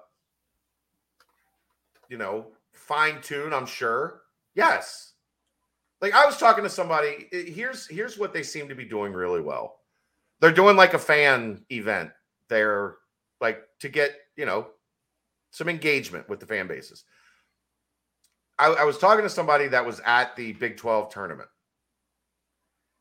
[2.11, 3.55] you know, fine tune?
[3.55, 4.21] I'm sure.
[4.55, 5.15] Yes.
[6.01, 7.27] Like I was talking to somebody.
[7.33, 9.81] Here's here's what they seem to be doing really well.
[10.41, 12.11] They're doing like a fan event.
[12.49, 12.97] They're
[13.41, 14.69] like to get you know
[15.51, 17.05] some engagement with the fan bases.
[18.59, 21.49] I, I was talking to somebody that was at the Big 12 tournament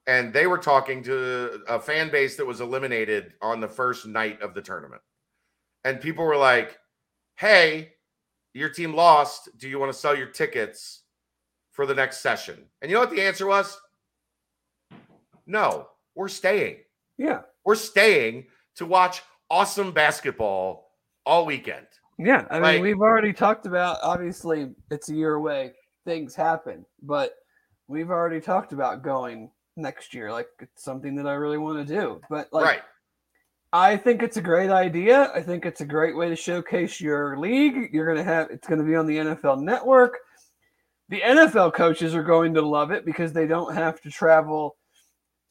[0.07, 4.41] and they were talking to a fan base that was eliminated on the first night
[4.41, 5.01] of the tournament.
[5.83, 6.79] And people were like,
[7.35, 7.93] "Hey,
[8.53, 9.49] your team lost.
[9.57, 11.03] Do you want to sell your tickets
[11.71, 13.79] for the next session?" And you know what the answer was?
[15.45, 16.77] No, we're staying.
[17.17, 20.91] Yeah, We're staying to watch awesome basketball
[21.25, 21.87] all weekend.
[22.19, 22.45] yeah.
[22.49, 23.97] I mean, Like- we've already talked about.
[24.03, 25.73] Obviously, it's a year away.
[26.05, 27.33] Things happen, but
[27.87, 30.31] we've already talked about going next year.
[30.31, 32.21] Like it's something that I really want to do.
[32.29, 32.81] But like, right.
[33.73, 35.31] I think it's a great idea.
[35.35, 37.89] I think it's a great way to showcase your league.
[37.93, 40.17] You're going to have it's going to be on the NFL network.
[41.09, 44.75] The NFL coaches are going to love it because they don't have to travel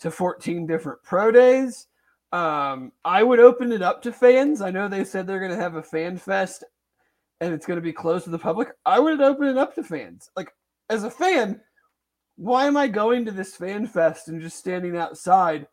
[0.01, 1.87] to 14 different pro days.
[2.33, 4.61] Um, I would open it up to fans.
[4.61, 6.65] I know they said they're going to have a fan fest
[7.41, 8.69] and it's going to be closed to the public.
[8.85, 10.31] I would open it up to fans.
[10.37, 10.53] Like,
[10.89, 11.61] as a fan,
[12.37, 15.67] why am I going to this fan fest and just standing outside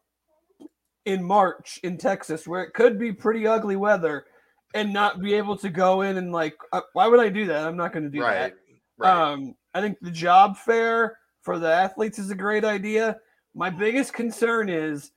[1.06, 4.26] in March in Texas where it could be pretty ugly weather
[4.74, 7.68] and not be able to go in and like uh, why would I do that?
[7.68, 8.34] I'm not going to do right.
[8.34, 8.54] that.
[8.98, 9.12] Right.
[9.12, 13.18] Um, I think the job fair for the athletes is a great idea.
[13.54, 15.12] My biggest concern is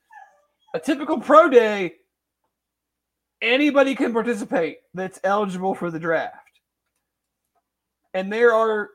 [0.74, 1.94] a typical pro day.
[3.40, 6.60] Anybody can participate that's eligible for the draft,
[8.14, 8.88] and there are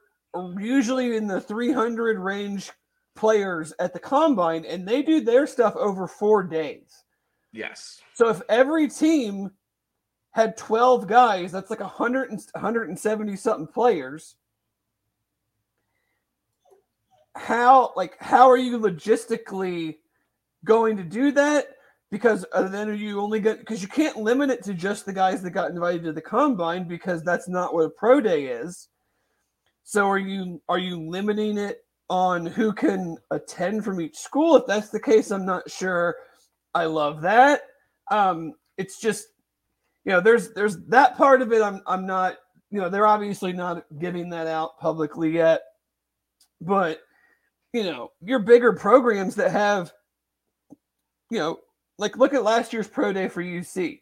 [0.59, 2.71] usually in the 300 range
[3.15, 7.03] players at the combine, and they do their stuff over four days.
[7.51, 8.01] yes.
[8.13, 9.51] So if every team
[10.31, 14.35] had 12 guys, that's like 100 and 170 something players.
[17.35, 19.97] How like how are you logistically
[20.65, 21.67] going to do that?
[22.11, 25.13] Because uh, then are you only get because you can't limit it to just the
[25.13, 28.89] guys that got invited to the combine because that's not what a pro day is.
[29.91, 34.55] So are you are you limiting it on who can attend from each school?
[34.55, 36.15] If that's the case, I'm not sure.
[36.73, 37.63] I love that.
[38.09, 39.27] Um, it's just
[40.05, 41.61] you know there's there's that part of it.
[41.61, 42.37] I'm I'm not
[42.69, 45.59] you know they're obviously not giving that out publicly yet,
[46.61, 47.01] but
[47.73, 49.91] you know your bigger programs that have
[51.29, 51.59] you know
[51.97, 53.99] like look at last year's pro day for UC.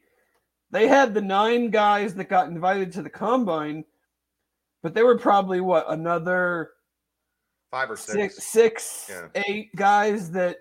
[0.69, 3.85] They had the nine guys that got invited to the combine,
[4.83, 6.71] but there were probably what another
[7.71, 8.35] Five or six.
[8.35, 9.41] six, six, Yeah.
[9.47, 10.57] eight guys that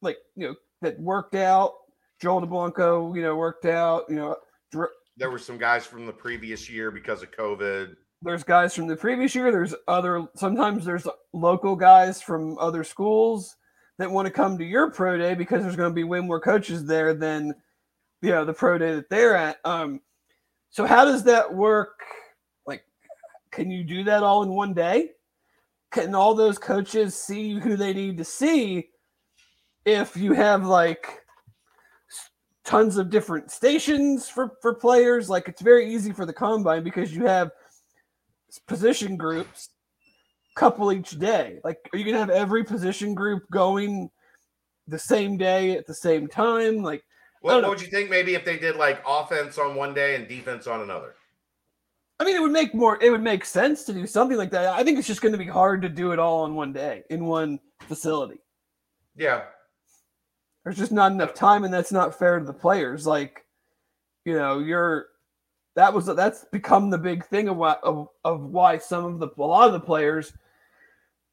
[0.00, 1.72] like you know that worked out.
[2.20, 4.04] Joel Dublanko, you know, worked out.
[4.08, 4.36] You know,
[4.70, 7.96] Dr- There were some guys from the previous year because of COVID.
[8.24, 9.50] there's guys from the previous year.
[9.50, 10.28] There's other.
[10.36, 13.56] Sometimes there's local guys from other schools
[13.98, 16.38] that want to come to your pro day because there's going to be way more
[16.40, 17.52] coaches there than
[18.20, 19.58] you know the pro day that they're at.
[19.64, 20.00] Um,
[20.70, 21.98] so how does that work?
[23.52, 25.10] Can you do that all in one day?
[25.92, 28.88] Can all those coaches see who they need to see
[29.84, 31.20] if you have like
[32.64, 35.28] tons of different stations for for players?
[35.28, 37.50] Like, it's very easy for the combine because you have
[38.66, 39.70] position groups
[40.54, 44.10] couple each day like are you gonna have every position group going
[44.86, 47.02] the same day at the same time like
[47.40, 50.28] What, what would you think maybe if they did like offense on one day and
[50.28, 51.14] defense on another?
[52.20, 54.66] I mean it would make more it would make sense to do something like that.
[54.66, 57.02] I think it's just going to be hard to do it all in one day
[57.10, 58.40] in one facility.
[59.16, 59.42] Yeah.
[60.64, 63.06] there's just not enough time and that's not fair to the players.
[63.06, 63.44] Like
[64.24, 65.06] you know you're
[65.74, 69.28] that was that's become the big thing of why of, of why some of the
[69.38, 70.32] a lot of the players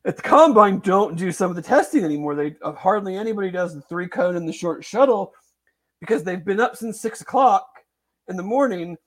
[0.05, 2.35] at the combine don't do some of the testing anymore.
[2.35, 5.33] They uh, hardly anybody does the three cone and the short shuttle
[5.99, 7.67] because they've been up since six o'clock
[8.29, 8.97] in the morning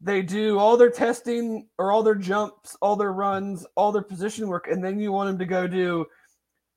[0.00, 4.48] they do all their testing or all their jumps all their runs all their position
[4.48, 6.06] work and then you want them to go do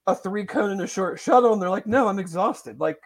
[0.08, 2.80] a three cone and a short shuttle and they're like no i'm exhausted.
[2.80, 3.00] Like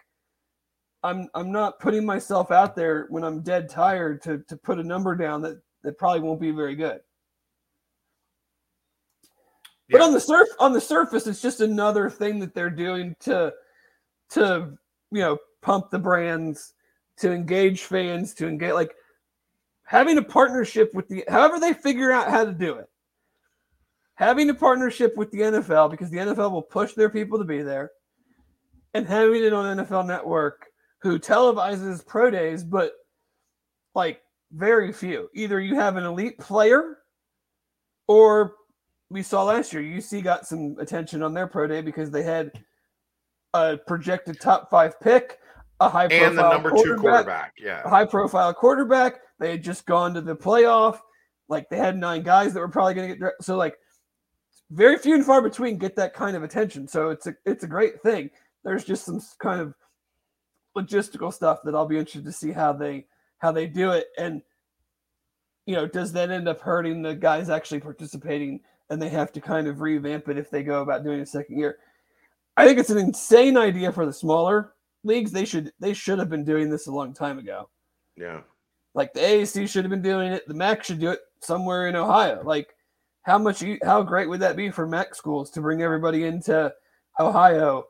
[1.02, 4.84] i'm i'm not putting myself out there when i'm dead tired to to put a
[4.84, 7.00] number down that that probably won't be very good.
[9.88, 13.52] But on the surf on the surface it's just another thing that they're doing to
[14.30, 14.76] to
[15.12, 16.72] you know pump the brands
[17.18, 18.94] to engage fans to engage like
[19.86, 22.88] having a partnership with the however they figure out how to do it.
[24.16, 27.62] Having a partnership with the NFL because the NFL will push their people to be
[27.62, 27.92] there.
[28.94, 30.66] And having it on NFL network
[31.00, 32.92] who televises pro days but
[33.94, 34.20] like
[34.52, 35.28] very few.
[35.34, 36.98] Either you have an elite player
[38.08, 38.54] or
[39.10, 42.50] we saw last year UC got some attention on their pro day because they had
[43.54, 45.38] a projected top 5 pick
[45.80, 47.52] a high profile And the number two quarterback.
[47.58, 47.88] a Yeah.
[47.88, 49.20] high profile quarterback.
[49.38, 50.98] They had just gone to the playoff.
[51.48, 53.76] Like they had nine guys that were probably going to get so like
[54.70, 56.88] very few and far between get that kind of attention.
[56.88, 58.30] So it's a it's a great thing.
[58.64, 59.74] There's just some kind of
[60.76, 63.06] logistical stuff that I'll be interested to see how they
[63.38, 64.42] how they do it and
[65.66, 68.60] you know does that end up hurting the guys actually participating
[68.90, 71.58] and they have to kind of revamp it if they go about doing a second
[71.58, 71.78] year.
[72.56, 74.72] I think it's an insane idea for the smaller
[75.04, 75.32] leagues.
[75.32, 77.68] They should they should have been doing this a long time ago.
[78.16, 78.40] Yeah.
[78.94, 80.46] Like the AAC should have been doing it.
[80.48, 82.42] The MAC should do it somewhere in Ohio.
[82.42, 82.74] Like
[83.22, 86.72] how much you, how great would that be for MAC schools to bring everybody into
[87.18, 87.84] Ohio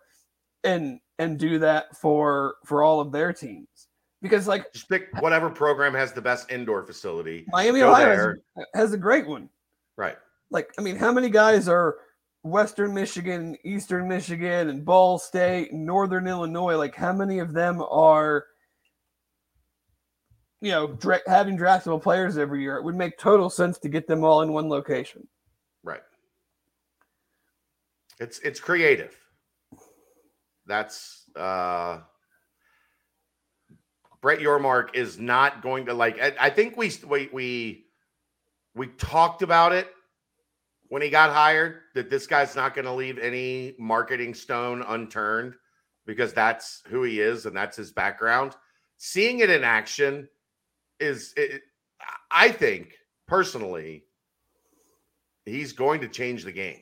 [0.65, 3.89] and and do that for for all of their teams?
[4.23, 7.45] Because like Just pick whatever program has the best indoor facility.
[7.49, 9.49] Miami, Go Ohio has, has a great one.
[9.97, 10.17] Right.
[10.51, 11.99] Like I mean, how many guys are
[12.47, 18.47] Western Michigan, Eastern Michigan, and Ball State, Northern Illinois, like how many of them are,
[20.61, 22.77] you know, dra- having draftable players every year?
[22.77, 25.27] It would make total sense to get them all in one location.
[25.83, 26.03] Right.
[28.21, 29.15] It's it's creative.
[30.67, 32.01] That's uh
[34.21, 37.85] Brett Yormark is not going to like I, I think we we we
[38.75, 39.89] we talked about it
[40.89, 45.55] when he got hired that this guy's not going to leave any marketing stone unturned
[46.07, 48.55] because that's who he is and that's his background.
[48.97, 50.29] Seeing it in action
[51.01, 51.63] is, it,
[52.31, 52.95] I think
[53.27, 54.05] personally,
[55.45, 56.81] he's going to change the game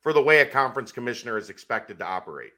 [0.00, 2.52] for the way a conference commissioner is expected to operate.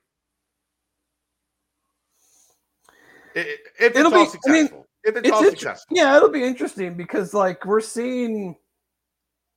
[3.35, 3.47] If
[3.79, 4.69] it's It'll all be- I mean,
[5.05, 8.57] if it's, it's all inter- successful, Yeah, it'll be interesting because like we're seeing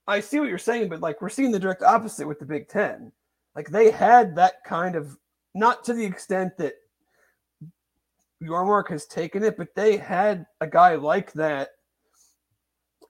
[0.08, 2.68] I see what you're saying, but like we're seeing the direct opposite with the Big
[2.68, 3.12] Ten.
[3.56, 5.18] Like they had that kind of
[5.54, 6.74] not to the extent that
[8.42, 11.70] Yormark has taken it, but they had a guy like that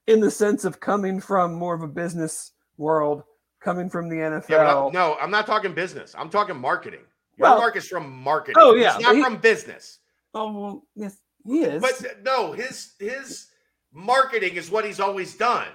[0.08, 3.24] in the sense of coming from more of a business world,
[3.62, 4.50] coming from the NFL.
[4.50, 6.14] Yeah, I'm- no, I'm not talking business.
[6.18, 7.06] I'm talking marketing.
[7.38, 8.56] Your Well- mark is from marketing.
[8.60, 10.00] Oh, yeah, it's not he- from business.
[10.36, 11.82] Oh well, yes, he is.
[11.82, 13.48] But no, his his
[13.91, 15.68] marketing is what he's always done.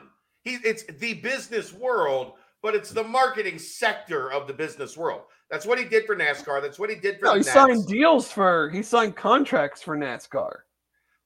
[0.49, 2.33] He it's the business world,
[2.63, 5.23] but it's the marketing sector of the business world.
[5.51, 6.63] That's what he did for NASCAR.
[6.63, 10.61] That's what he did for no, he signed deals for he signed contracts for NASCAR.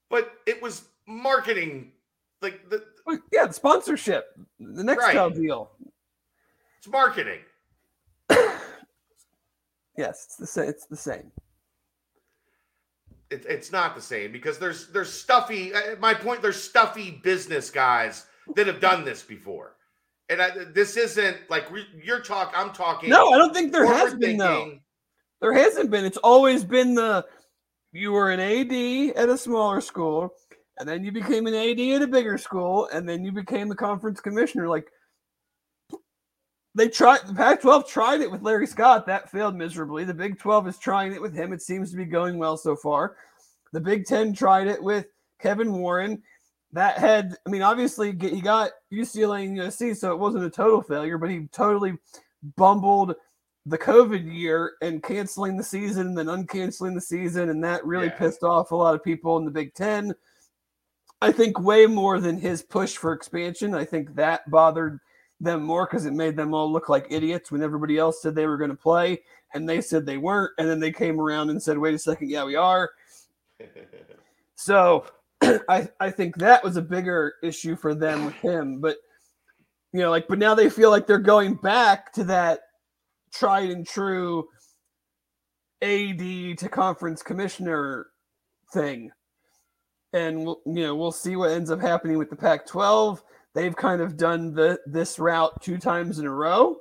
[0.09, 1.93] But it was marketing,
[2.41, 5.33] like the Well, Yeah, the sponsorship, the next Right.
[5.33, 5.71] deal.
[6.77, 7.39] it's marketing.
[9.95, 10.69] Yes, it's the same.
[10.69, 11.31] It's the same.
[13.29, 15.71] It, it's not the same because there's there's stuffy.
[15.71, 16.41] uh, My point.
[16.41, 18.25] There's stuffy business guys
[18.55, 19.75] that have done this before,
[20.29, 22.53] and I, this isn't like we, you're talking.
[22.55, 23.09] I'm talking.
[23.09, 24.77] No, I don't think there has been though.
[25.41, 26.05] There hasn't been.
[26.05, 27.25] It's always been the
[27.91, 30.33] you were an AD at a smaller school,
[30.79, 33.75] and then you became an AD at a bigger school, and then you became the
[33.75, 34.67] conference commissioner.
[34.67, 34.87] Like
[36.75, 39.05] they tried, the Pac-12 tried it with Larry Scott.
[39.05, 40.05] That failed miserably.
[40.05, 41.53] The Big 12 is trying it with him.
[41.53, 43.15] It seems to be going well so far.
[43.73, 45.05] The Big Ten tried it with
[45.39, 46.21] Kevin Warren.
[46.73, 50.81] That had, I mean, obviously he got UCLA and USC, so it wasn't a total
[50.81, 51.93] failure, but he totally
[52.57, 53.15] bumbled
[53.65, 58.07] the COVID year and canceling the season and then uncanceling the season, and that really
[58.07, 58.17] Yeah.
[58.17, 60.13] pissed off a lot of people in the Big Ten.
[61.21, 63.73] I think way more than his push for expansion.
[63.73, 64.99] I think that bothered
[65.39, 68.47] them more because it made them all look like idiots when everybody else said they
[68.47, 69.21] were going to play
[69.53, 72.29] and they said they weren't, and then they came around and said, "Wait a second,
[72.29, 72.89] yeah, we are."
[74.55, 75.05] So
[75.69, 78.79] I I think that was a bigger issue for them with him.
[78.79, 78.97] But
[79.91, 82.61] you know, like, but now they feel like they're going back to that
[83.33, 84.47] tried and true
[85.81, 88.07] AD to conference commissioner
[88.73, 89.11] thing.
[90.13, 93.21] And we'll, you know, we'll see what ends up happening with the Pac-12.
[93.55, 96.77] They've kind of done the this route two times in a row,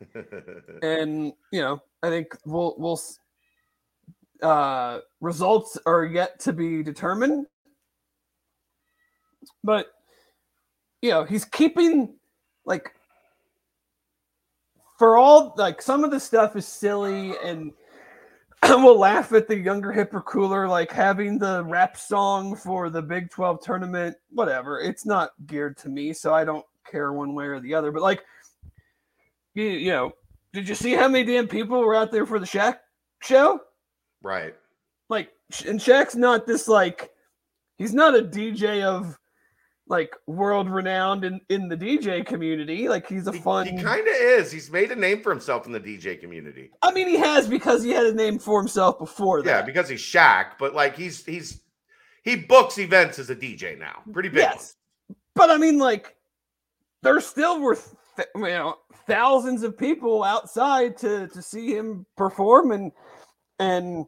[0.82, 3.00] and you know, I think we'll we'll
[4.42, 7.46] uh, results are yet to be determined.
[9.62, 9.88] But
[11.02, 12.14] you know, he's keeping
[12.64, 12.92] like
[14.98, 17.72] for all like some of the stuff is silly and
[18.62, 23.30] we'll laugh at the younger hipper cooler like having the rap song for the Big
[23.30, 24.80] 12 tournament whatever.
[24.80, 27.92] It's not geared to me so I don't care one way or the other.
[27.92, 28.24] But like
[29.54, 30.12] you, you know
[30.52, 32.78] did you see how many damn people were out there for the Shaq
[33.20, 33.60] show?
[34.22, 34.54] Right.
[35.10, 35.30] like
[35.66, 37.10] and Shaq's not this like
[37.76, 39.18] he's not a DJ of
[39.86, 43.66] like world renowned in in the DJ community like he's a fun.
[43.66, 44.50] He, fun kind of is.
[44.50, 46.70] He's made a name for himself in the DJ community.
[46.82, 49.48] I mean, he has because he had a name for himself before that.
[49.48, 51.60] Yeah, because he's Shaq, but like he's he's
[52.22, 54.02] he books events as a DJ now.
[54.12, 54.38] Pretty big.
[54.38, 54.76] yes,
[55.34, 56.16] but I mean, like,
[57.02, 57.76] there still were
[58.16, 58.76] th- you know
[59.06, 62.92] thousands of people outside to to see him perform, and
[63.58, 64.06] and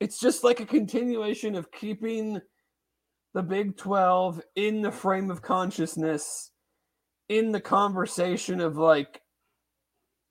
[0.00, 2.40] it's just like a continuation of keeping
[3.34, 6.50] the Big Twelve in the frame of consciousness,
[7.28, 9.22] in the conversation of like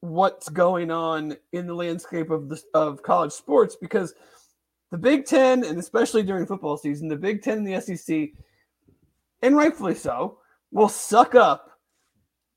[0.02, 4.14] what's going on in the landscape of the of college sports because
[4.92, 8.30] the Big Ten and especially during football season, the Big Ten and the SEC,
[9.42, 10.40] and rightfully so,
[10.72, 11.72] will suck up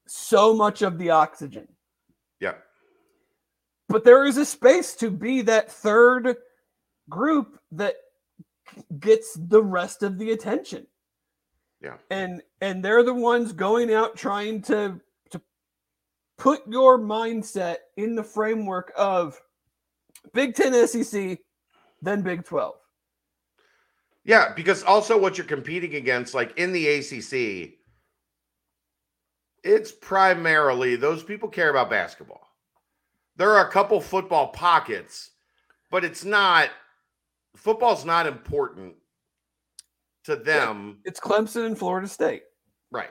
[0.06, 1.68] so much of the oxygen.
[2.40, 2.54] Yeah.
[3.88, 6.36] But there is a space to be that third
[7.08, 7.94] group that
[9.00, 10.86] gets the rest of the attention.
[11.80, 11.96] Yeah.
[12.10, 15.00] And and they're the ones going out trying to
[15.30, 15.40] to
[16.38, 19.38] put your mindset in the framework of
[20.32, 21.38] Big Ten SEC,
[22.00, 22.74] then Big 12.
[24.24, 27.74] Yeah, because also what you're competing against, like in the ACC,
[29.62, 32.48] it's primarily those people care about basketball.
[33.36, 35.30] There are a couple football pockets,
[35.90, 36.70] but it's not
[37.56, 38.94] football's not important
[40.24, 40.98] to them.
[41.04, 42.42] It's Clemson and Florida State.
[42.90, 43.10] Right.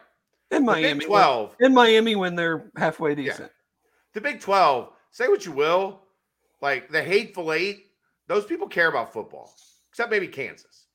[0.52, 1.06] In The Big Miami.
[1.06, 3.52] 12, In Miami when they're halfway decent.
[4.14, 6.02] the Big 12, say what you will,
[6.62, 7.88] like the hateful eight,
[8.28, 9.54] those people care about football,
[9.90, 10.88] except maybe Kansas.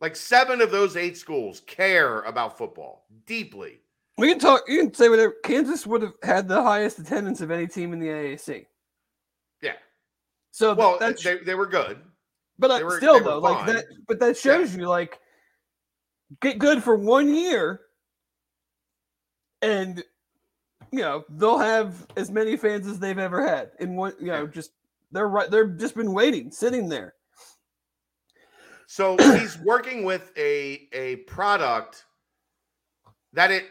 [0.00, 3.80] Like seven of those eight schools care about football deeply.
[4.16, 4.62] We can talk.
[4.66, 5.34] You can say whatever.
[5.44, 8.66] Kansas would have had the highest attendance of any team in the AAC.
[9.62, 9.72] Yeah.
[10.50, 12.00] So Well, that's they, they were good.
[12.60, 13.84] But uh, were- still though, like that.
[14.06, 15.18] But that shows you like
[16.40, 17.80] get good for one year,
[19.62, 20.02] and
[20.92, 24.14] you know they'll have as many fans as they've ever had in one.
[24.20, 24.50] You know, Yeah.
[24.50, 24.72] just
[25.10, 25.50] they're right.
[25.50, 27.14] They're just been waiting, sitting there.
[28.86, 32.04] So he's working with a a product
[33.32, 33.64] that it.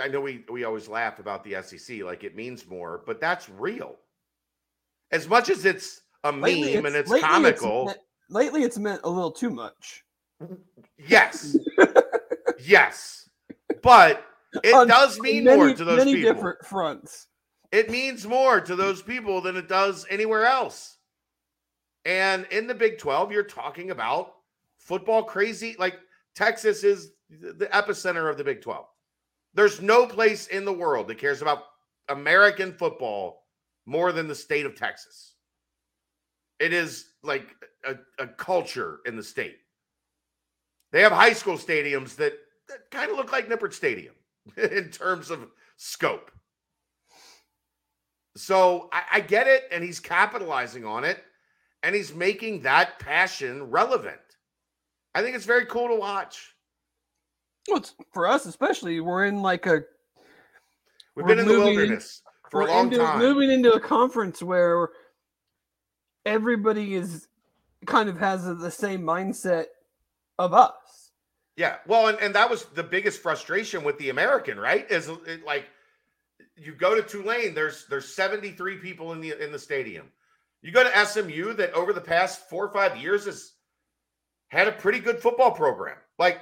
[0.00, 3.48] I know we we always laugh about the SEC like it means more, but that's
[3.48, 3.96] real.
[5.10, 7.98] As much as it's a Lately, meme and it's lately comical, meant-
[8.30, 10.04] lately, it's meant a little too much.
[11.08, 11.56] yes,
[12.60, 13.28] yes,
[13.82, 14.24] but
[14.62, 16.32] it On does mean many, more to those many people.
[16.34, 17.26] different fronts.
[17.72, 20.98] It means more to those people than it does anywhere else.
[22.04, 24.32] And in the Big 12, you're talking about
[24.78, 25.74] football crazy.
[25.78, 25.96] Like
[26.34, 28.86] Texas is the epicenter of the Big 12.
[29.54, 31.64] There's no place in the world that cares about
[32.08, 33.42] American football
[33.86, 35.34] more than the state of Texas.
[36.58, 37.54] It is like
[37.84, 39.58] a, a culture in the state.
[40.92, 42.32] They have high school stadiums that,
[42.68, 44.14] that kind of look like Nippert Stadium
[44.56, 46.30] in terms of scope.
[48.36, 51.22] So I, I get it, and he's capitalizing on it,
[51.82, 54.16] and he's making that passion relevant.
[55.14, 56.54] I think it's very cool to watch.
[57.68, 59.82] Well, it's, for us, especially, we're in like a
[61.14, 63.18] We've been in the moving in- wilderness for a long into, time.
[63.18, 64.90] moving into a conference where
[66.26, 67.28] everybody is
[67.86, 69.66] kind of has the same mindset
[70.38, 71.12] of us.
[71.56, 74.90] Yeah, well, and, and that was the biggest frustration with the American, right?
[74.90, 75.64] Is it, like
[76.56, 80.06] you go to Tulane, there's there's 73 people in the in the stadium.
[80.60, 83.52] You go to SMU that over the past four or five years has
[84.48, 85.96] had a pretty good football program.
[86.18, 86.40] Like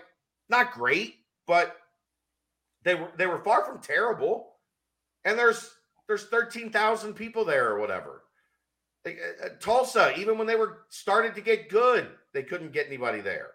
[0.48, 1.16] not great,
[1.46, 1.76] but
[2.82, 4.54] they were they were far from terrible.
[5.24, 5.70] And there's
[6.06, 8.23] there's 13,000 people there or whatever.
[9.04, 12.86] Like, uh, uh, Tulsa, even when they were started to get good, they couldn't get
[12.86, 13.50] anybody there.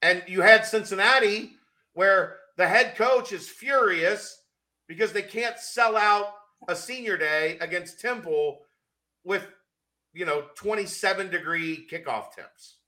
[0.00, 1.52] And you had Cincinnati,
[1.94, 4.42] where the head coach is furious
[4.88, 6.34] because they can't sell out
[6.68, 8.62] a senior day against Temple
[9.24, 9.46] with,
[10.12, 12.78] you know, 27 degree kickoff temps.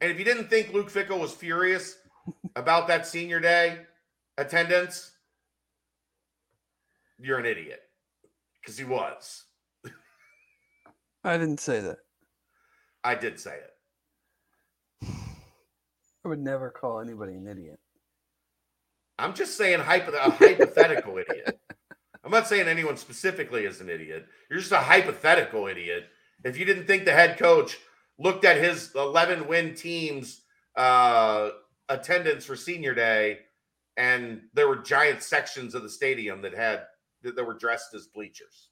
[0.00, 1.98] And if you didn't think Luke Fickell was furious
[2.56, 3.80] about that senior day
[4.38, 5.10] attendance,
[7.18, 7.82] you're an idiot
[8.60, 9.44] because he was.
[11.24, 11.98] I didn't say that.
[13.04, 13.56] I did say
[15.02, 15.08] it.
[16.24, 17.78] I would never call anybody an idiot.
[19.18, 21.58] I'm just saying hypo- a hypothetical idiot.
[22.24, 24.26] I'm not saying anyone specifically is an idiot.
[24.50, 26.04] You're just a hypothetical idiot.
[26.44, 27.78] If you didn't think the head coach
[28.18, 30.42] looked at his 11 win team's
[30.76, 31.50] uh,
[31.88, 33.38] attendance for senior day
[33.96, 36.84] and there were giant sections of the stadium that had
[37.22, 38.68] that, that were dressed as bleachers.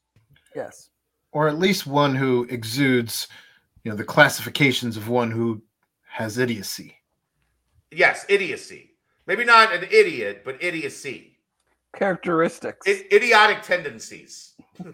[0.57, 0.91] Yes.
[1.33, 3.29] or at least one who exudes,
[3.85, 5.63] you know, the classifications of one who
[6.09, 6.97] has idiocy.
[7.91, 8.93] Yes, idiocy.
[9.27, 11.39] Maybe not an idiot, but idiocy.
[11.95, 12.87] Characteristics.
[12.89, 14.55] I- idiotic tendencies.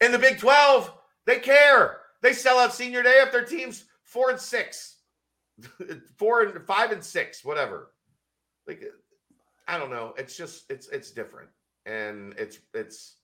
[0.00, 0.92] In the Big 12,
[1.26, 1.98] they care.
[2.22, 4.96] They sell out senior day if their team's four and six,
[6.16, 7.92] four and five and six, whatever.
[8.66, 8.82] Like,
[9.68, 10.14] I don't know.
[10.16, 11.50] It's just it's it's different,
[11.86, 13.16] and it's it's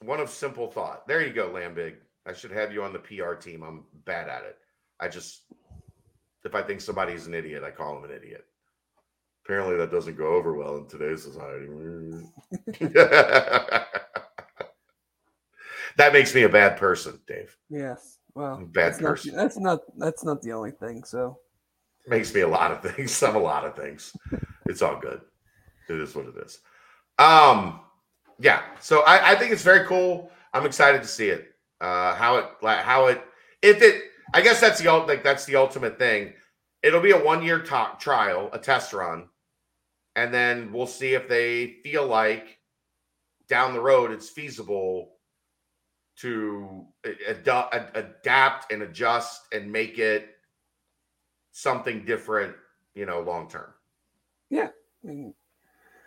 [0.00, 1.06] one of simple thought.
[1.06, 1.96] There you go, Lambig.
[2.26, 3.62] I should have you on the PR team.
[3.62, 4.56] I'm bad at it.
[4.98, 5.42] I just
[6.44, 8.44] if I think somebody's an idiot, I call them an idiot.
[9.44, 11.66] Apparently, that doesn't go over well in today's society.
[15.96, 17.56] that makes me a bad person, Dave.
[17.68, 18.18] yes.
[18.34, 19.34] Well, Bad that's not, person.
[19.36, 21.04] that's not that's not the only thing.
[21.04, 21.38] So
[22.06, 23.20] Makes me a lot of things.
[23.22, 24.14] I'm a lot of things.
[24.66, 25.20] It's all good.
[25.88, 26.60] It is what it is.
[27.18, 27.80] Um,
[28.38, 28.62] yeah.
[28.80, 30.30] So I, I think it's very cool.
[30.52, 31.52] I'm excited to see it.
[31.80, 33.22] Uh, how it, like, how it,
[33.62, 34.02] if it,
[34.34, 36.32] I guess that's the like that's the ultimate thing.
[36.82, 39.28] it'll be a one year to- trial, a test run,
[40.16, 42.58] and then we'll see if they feel like
[43.48, 45.12] down the road it's feasible
[46.16, 50.35] to ad- ad- adapt and adjust and make it
[51.56, 52.54] something different,
[52.94, 53.72] you know, long term.
[54.50, 54.68] Yeah.
[55.02, 55.34] I mean,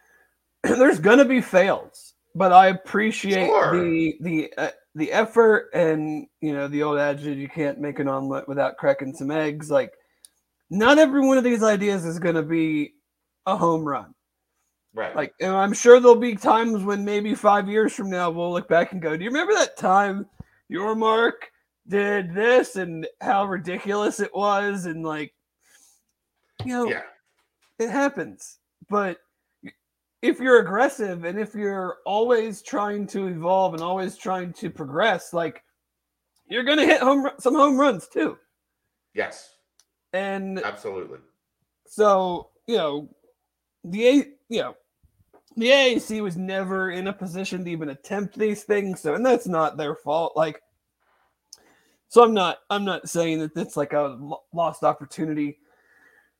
[0.63, 3.73] there's gonna be fails, but I appreciate Sure.
[3.73, 8.07] the the uh, the effort and you know the old adage you can't make an
[8.07, 9.71] omelet without cracking some eggs.
[9.71, 9.91] Like,
[10.69, 12.93] not every one of these ideas is gonna be
[13.47, 14.13] a home run.
[14.93, 15.15] Right.
[15.15, 18.67] Like, and I'm sure there'll be times when maybe five years from now we'll look
[18.67, 20.27] back and go, "Do you remember that time
[20.71, 21.33] Yormark
[21.87, 25.33] did this and how ridiculous it was?" And like,
[26.65, 27.03] you know, yeah.
[27.79, 28.59] it happens.
[28.89, 29.17] But
[30.21, 35.33] if you're aggressive and if you're always trying to evolve and always trying to progress,
[35.33, 35.63] like
[36.47, 38.37] you're gonna hit home some home runs too.
[39.13, 39.55] Yes.
[40.13, 41.19] And Absolutely.
[41.87, 43.09] so you know,
[43.83, 44.13] the A,
[44.49, 44.75] you know,
[45.57, 49.01] the AAC was never in a position to even attempt these things.
[49.01, 50.33] So, and that's not their fault.
[50.35, 50.61] Like,
[52.07, 54.19] so I'm not, I'm not saying that it's like a
[54.53, 55.57] lost opportunity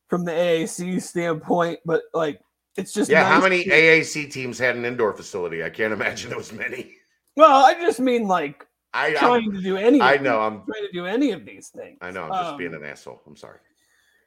[0.09, 2.41] from the AAC standpoint, but like,
[2.77, 3.25] it's just Yeah.
[3.25, 5.63] How many to- AAC teams had an indoor facility?
[5.63, 6.95] I can't imagine was many.
[7.35, 10.01] Well, I just mean like I trying I'm, to do any.
[10.01, 10.39] I know.
[10.41, 10.65] I'm.
[10.65, 11.99] trying to do any of these things.
[12.01, 12.23] I know.
[12.23, 13.21] I'm just being Um, an asshole.
[13.27, 13.59] I'm sorry.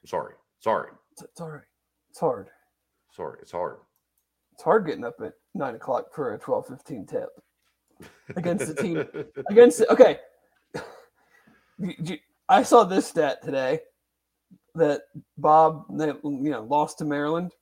[0.03, 0.35] I'm sorry.
[0.61, 0.91] Sorry.
[1.12, 1.62] It's, it's all right.
[2.11, 2.49] It's hard.
[3.11, 3.39] Sorry.
[3.43, 3.78] It's hard.
[4.53, 7.28] It's hard getting up at nine o'clock for a twelve fifteen tip
[8.37, 9.05] against the team
[9.51, 10.18] against the, okay.
[12.49, 13.80] I saw this stat today
[14.75, 15.03] that
[15.39, 17.53] Bob they, you know lost to Maryland.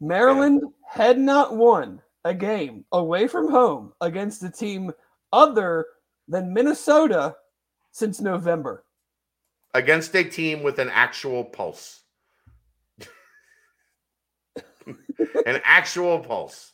[0.00, 4.92] Maryland had not won a game away from home against a team
[5.32, 5.86] other
[6.28, 7.36] than Minnesota
[7.92, 8.84] since November.
[9.74, 12.02] Against a team with an actual pulse.
[14.86, 16.72] an actual pulse.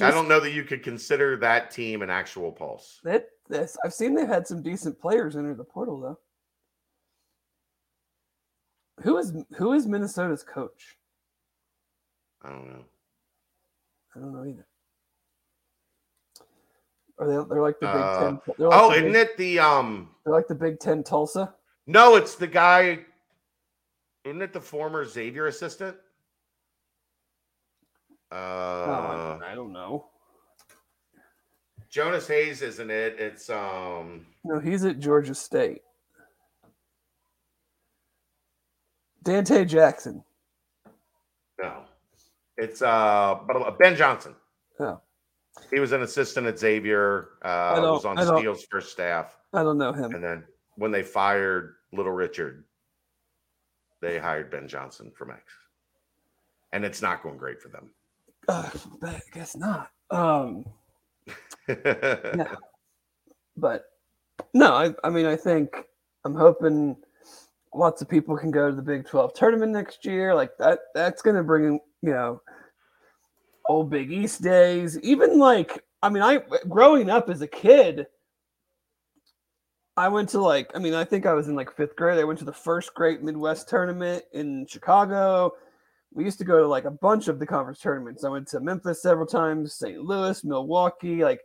[0.00, 3.00] I don't know that you could consider that team an actual pulse.
[3.02, 6.18] That this I've seen they've had some decent players enter the portal though.
[9.02, 10.96] Who is who is Minnesota's coach?
[12.42, 12.84] I don't know.
[14.14, 14.66] I don't know either.
[17.18, 17.48] Are they?
[17.48, 18.40] They're like the Big Uh, Ten.
[18.46, 20.10] Like Oh, the isn't Big, it the um?
[20.24, 21.54] They're like the Big Ten Tulsa.
[21.86, 23.00] No, it's the guy.
[24.24, 25.96] Isn't it the former Xavier assistant?
[28.30, 30.06] Oh, Uh, I don't know.
[31.88, 33.18] Jonas Hayes, isn't it?
[33.18, 34.26] It's um.
[34.44, 35.82] No, he's at Georgia State.
[39.28, 40.24] Dante Jackson.
[41.60, 41.82] No,
[42.56, 43.38] it's uh
[43.78, 44.34] Ben Johnson.
[44.80, 45.00] Oh.
[45.70, 47.30] He was an assistant at Xavier.
[47.42, 50.14] Uh, was on Steele's first staff, I don't know him.
[50.14, 50.44] and then
[50.76, 52.64] when they fired Little Richard,
[54.00, 55.42] they hired Ben Johnson from X,
[56.72, 57.90] and it's not going great for them.
[58.48, 58.70] Uh,
[59.02, 59.90] I guess not.
[60.10, 60.64] Um,
[63.56, 63.90] but
[64.54, 65.84] no, I, I mean, I think
[66.24, 66.96] I'm hoping
[67.74, 70.34] lots of people can go to the Big 12 tournament next year.
[70.34, 72.40] Like that, that's going to bring, in, you know,
[73.68, 74.98] old Big East days.
[75.00, 78.06] Even like, I mean, I growing up as a kid,
[79.96, 82.18] I went to like, I mean, I think I was in like fifth grade.
[82.18, 85.52] I went to the first great Midwest tournament in Chicago.
[86.14, 88.24] We used to go to like a bunch of the conference tournaments.
[88.24, 90.00] I went to Memphis several times, St.
[90.00, 91.40] Louis, Milwaukee, like,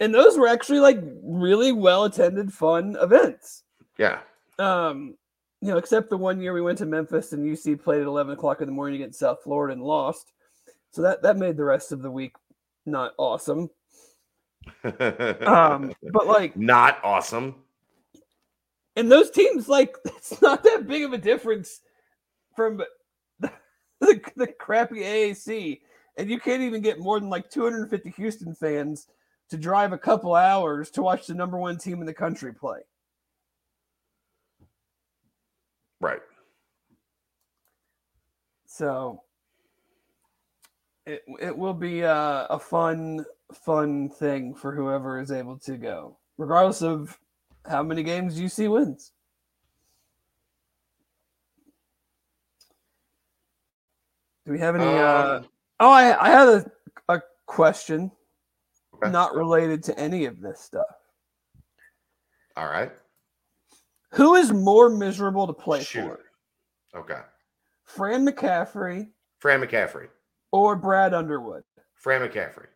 [0.00, 3.64] and those were actually like really well attended, fun events.
[3.98, 4.20] yeah,
[4.58, 5.16] Um,
[5.64, 8.34] you know, except the one year we went to Memphis and UC played at eleven
[8.34, 10.34] o'clock in the morning against South Florida and lost.
[10.90, 12.34] So that that made the rest of the week
[12.84, 13.70] not awesome.
[14.84, 17.54] Um, but like, not awesome.
[18.96, 21.80] and those teams, like, it's not that big of a difference
[22.54, 22.78] from
[23.40, 23.50] the,
[24.00, 25.80] the, the crappy AAC,
[26.18, 29.06] and you can't even get more than like 250 Houston fans
[29.48, 32.80] to drive a couple hours to watch the number one team in the country play.
[36.04, 36.20] Right.
[38.66, 39.22] So
[41.06, 43.24] it it will be a, a fun
[43.54, 47.18] fun thing for whoever is able to go, regardless of
[47.66, 49.12] how many games UC wins.
[54.44, 54.84] Do we have any?
[54.84, 55.48] uh, Um,
[55.80, 56.70] oh, I I had a
[57.08, 58.12] a question,
[58.94, 59.10] Okay.
[59.10, 60.84] not related to any of this stuff.
[62.58, 62.92] all right.
[64.14, 66.18] Who is more miserable to play Shoot.
[66.92, 67.20] for, Okay.
[67.84, 69.08] Fran McCaffery
[69.40, 70.08] Fran McCaffery.
[70.52, 71.62] or Brad Underwood?
[71.96, 72.66] Fran McCaffery.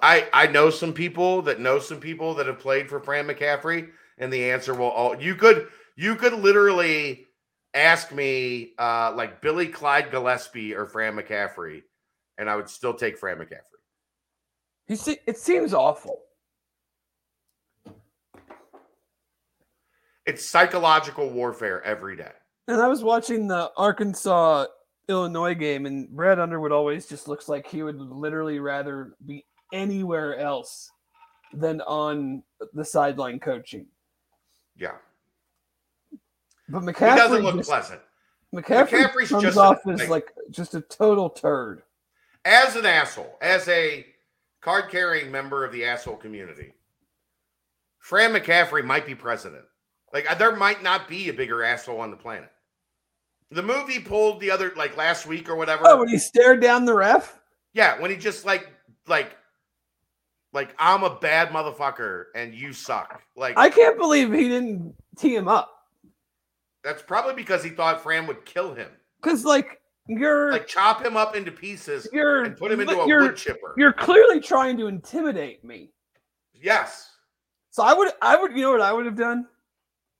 [0.00, 3.90] I I know some people that know some people that have played for Fran McCaffery,
[4.18, 7.26] and the answer will all you could you could literally
[7.74, 11.82] ask me uh like Billy Clyde Gillispie or Fran McCaffery,
[12.38, 13.80] and I would still take Fran McCaffery.
[14.88, 16.20] You see, it seems awful.
[20.30, 22.30] It's psychological warfare every day.
[22.68, 24.66] And I was watching the Arkansas
[25.08, 30.38] Illinois game, and Brad Underwood always just looks like he would literally rather be anywhere
[30.38, 30.88] else
[31.52, 33.86] than on the sideline coaching.
[34.76, 34.98] Yeah,
[36.68, 38.00] But he McCaffery, doesn't look just, pleasant.
[38.54, 41.82] McCaffery McCaffery's comes just off as like- like just a total turd.
[42.44, 44.06] As an asshole, as a
[44.60, 46.72] card carrying member of the asshole community,
[47.98, 49.64] Fran McCaffery might be president.
[50.12, 52.50] Like uh, there might not be a bigger asshole on the planet.
[53.50, 55.82] The movie pulled the other like last week or whatever.
[55.86, 57.38] Oh, when he stared down the ref.
[57.72, 58.70] Yeah, when he just like
[59.06, 59.36] like
[60.52, 63.22] like I'm a bad motherfucker and you suck.
[63.36, 65.80] Like I can't believe he didn't tee him up
[66.82, 68.88] that's probably because he thought Fran would kill him.
[69.22, 73.06] because, like, you're Like chop him up into pieces you're and put him into a
[73.06, 73.74] wood chipper.
[73.76, 75.90] You're clearly trying to intimidate me.
[76.52, 77.10] Yes.
[77.70, 79.46] So I would, I would, you know what I would have done?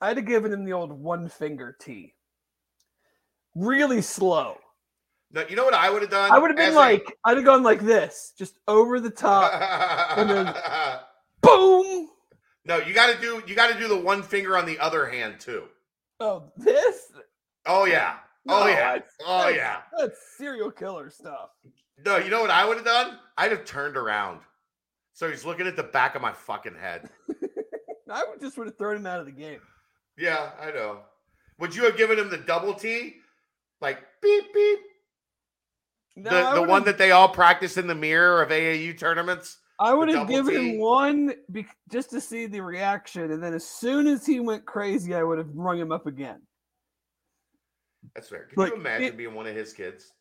[0.00, 2.14] I'd have given him the old one finger tee.
[3.54, 4.56] Really slow.
[5.32, 6.30] No, you know what I would have done?
[6.32, 9.52] I would have been like, I'd have gone like this, just over the top.
[10.18, 10.54] and then-
[11.42, 12.08] boom.
[12.64, 15.06] no, you got to do you got to do the one finger on the other
[15.06, 15.64] hand too.
[16.18, 17.12] Oh, this?
[17.66, 18.16] Oh yeah.
[18.48, 18.74] Oh yeah.
[18.94, 19.76] that's- Oh that's- yeah.
[19.96, 21.50] That's serial killer stuff.
[22.04, 23.18] No, you know what I would have done?
[23.36, 24.40] I'd have turned around.
[25.12, 27.10] So he's looking at the back of my fucking head.
[28.10, 29.60] I would just would have thrown him out of the game.
[30.20, 30.98] Yeah, I know.
[31.58, 33.16] Would you have given him the double T?
[33.80, 34.78] Like beep beep.
[36.16, 39.58] No, the the one that they all practice in the mirror of AAU tournaments?
[39.78, 40.70] I would have given T.
[40.74, 44.66] him one be- just to see the reaction, and then as soon as he went
[44.66, 46.42] crazy, I would have rung him up again.
[48.14, 48.44] That's fair.
[48.46, 50.12] Can Like, you imagine it- being one of his kids?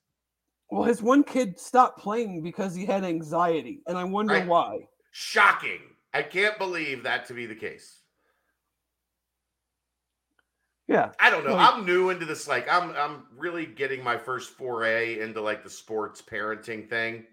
[0.70, 4.48] Well, his one kid stopped playing because he had anxiety, and I wonder Right.
[4.48, 4.88] why.
[5.12, 5.82] Shocking.
[6.14, 7.99] I can't believe that to be the case.
[10.90, 11.54] Yeah, I don't know.
[11.54, 12.48] Like- I'm new into this.
[12.48, 17.26] Like, I'm I'm really getting my first foray into like the sports parenting thing.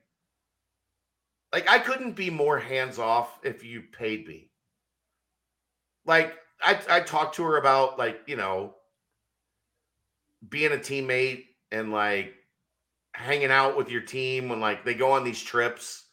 [1.52, 4.50] Like, I couldn't be more hands off if you paid me.
[6.04, 8.74] Like, I I talked to her about like you know
[10.48, 12.34] being a teammate and like
[13.14, 16.04] hanging out with your team when like they go on these trips.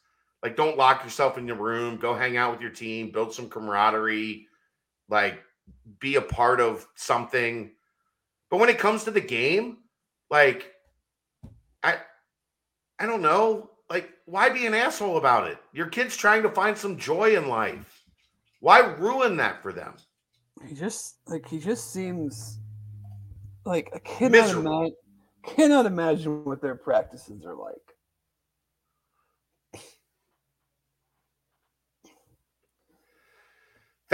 [0.42, 1.96] Like, don't lock yourself in your room.
[1.96, 3.10] Go hang out with your team.
[3.10, 4.46] Build some camaraderie.
[5.08, 5.42] Like,
[6.00, 7.72] be a part of something.
[8.50, 9.78] But when it comes to the game,
[10.30, 10.72] like
[11.82, 11.96] I
[12.98, 15.58] I don't know, like why be an asshole about it?
[15.72, 18.02] Your kid's trying to find some joy in life.
[18.60, 19.94] Why ruin that for them?
[20.66, 22.58] he just like he just seems
[23.64, 24.94] like I cannot imagine
[25.44, 27.93] cannot imagine what their practices are like.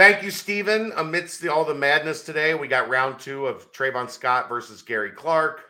[0.01, 0.91] Thank you, Stephen.
[0.97, 5.11] Amidst the, all the madness today, we got round two of Trevon Scott versus Gary
[5.11, 5.61] Clark.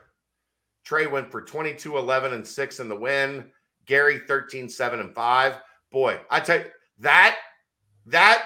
[0.86, 3.52] Trey went for 22, 11, and 6 in the win.
[3.88, 5.56] Gary 13, 7, and 5.
[5.92, 6.66] Boy, I tell you,
[7.00, 7.40] that
[8.06, 8.46] that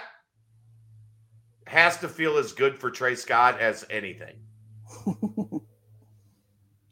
[1.67, 4.38] has to feel as good for Trey Scott as anything.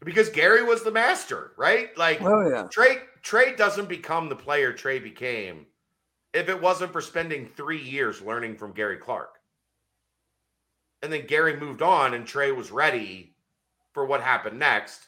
[0.06, 1.98] Because Gary was the master, right?
[1.98, 5.66] Like oh yeah, Trey Trey doesn't become the player Trey became
[6.34, 9.40] if it wasn't for spending three years learning from Gary Clark.
[11.02, 13.36] And then Gary moved on and Trey was ready
[13.94, 15.08] for what happened next.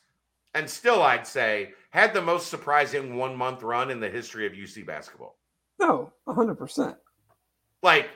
[0.54, 4.54] And still, I'd say, had the most surprising one month run in the history of
[4.54, 5.38] UC basketball.
[5.80, 6.96] no, hundred percent.
[7.82, 8.10] Like,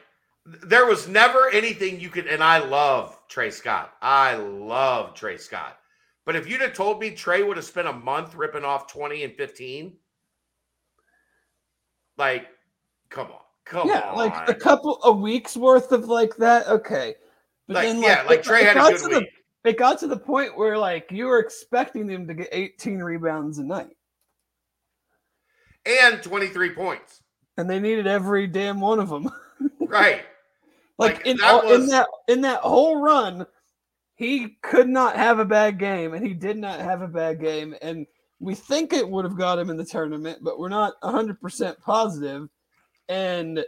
[0.45, 3.93] there was never anything you could, and I love Trey Scott.
[4.01, 5.77] I love Trey Scott.
[6.25, 9.23] But if you'd have told me Trey would have spent a month ripping off 20
[9.23, 9.93] and 15,
[12.17, 12.47] like,
[13.09, 13.39] come on.
[13.65, 14.15] Come Yeah, on.
[14.15, 16.67] Yeah, like a couple a week's worth of like that.
[16.67, 17.15] Okay,
[17.67, 19.29] but Like, then yeah, like it- Trey it had a got good to the- week.
[19.65, 23.59] it got to the point where like you were expecting them to get 18 rebounds
[23.59, 23.95] a night,
[25.85, 27.21] and 23 points.
[27.57, 29.29] and they needed every damn one of them.
[29.79, 30.23] Right.
[30.97, 33.45] like, Like, in that all, in that in that whole run,
[34.15, 37.75] he could not have a bad game, and he did not have a bad game,
[37.81, 38.05] and
[38.39, 41.79] we think it would have got him in the tournament, but we're not 100 percent
[41.81, 42.47] positive,
[43.09, 43.63] and.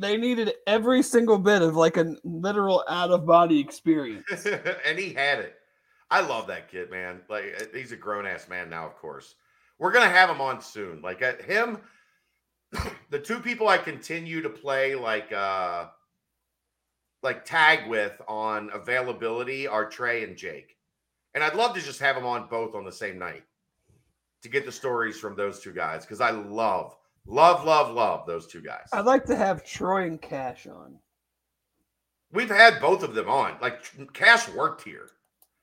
[0.00, 4.46] They needed every single bit of like a literal out of body experience.
[4.86, 5.56] and he had it.
[6.10, 7.20] I love that kid, man.
[7.28, 9.34] Like uh, he's a grown ass man now, of course.
[9.78, 11.02] We're gonna have him on soon.
[11.02, 11.78] Like uh, him,
[13.10, 15.86] the two people I continue to play like uh
[17.22, 20.76] like tag with on availability are Trey and Jake.
[21.34, 23.44] And I'd love to just have them on both on the same night
[24.42, 26.96] to get the stories from those two guys because I love,
[27.26, 28.88] love, love, love those two guys.
[28.92, 30.98] I'd like to have Troy and Cash on.
[32.32, 33.56] We've had both of them on.
[33.60, 35.08] Like Cash worked here.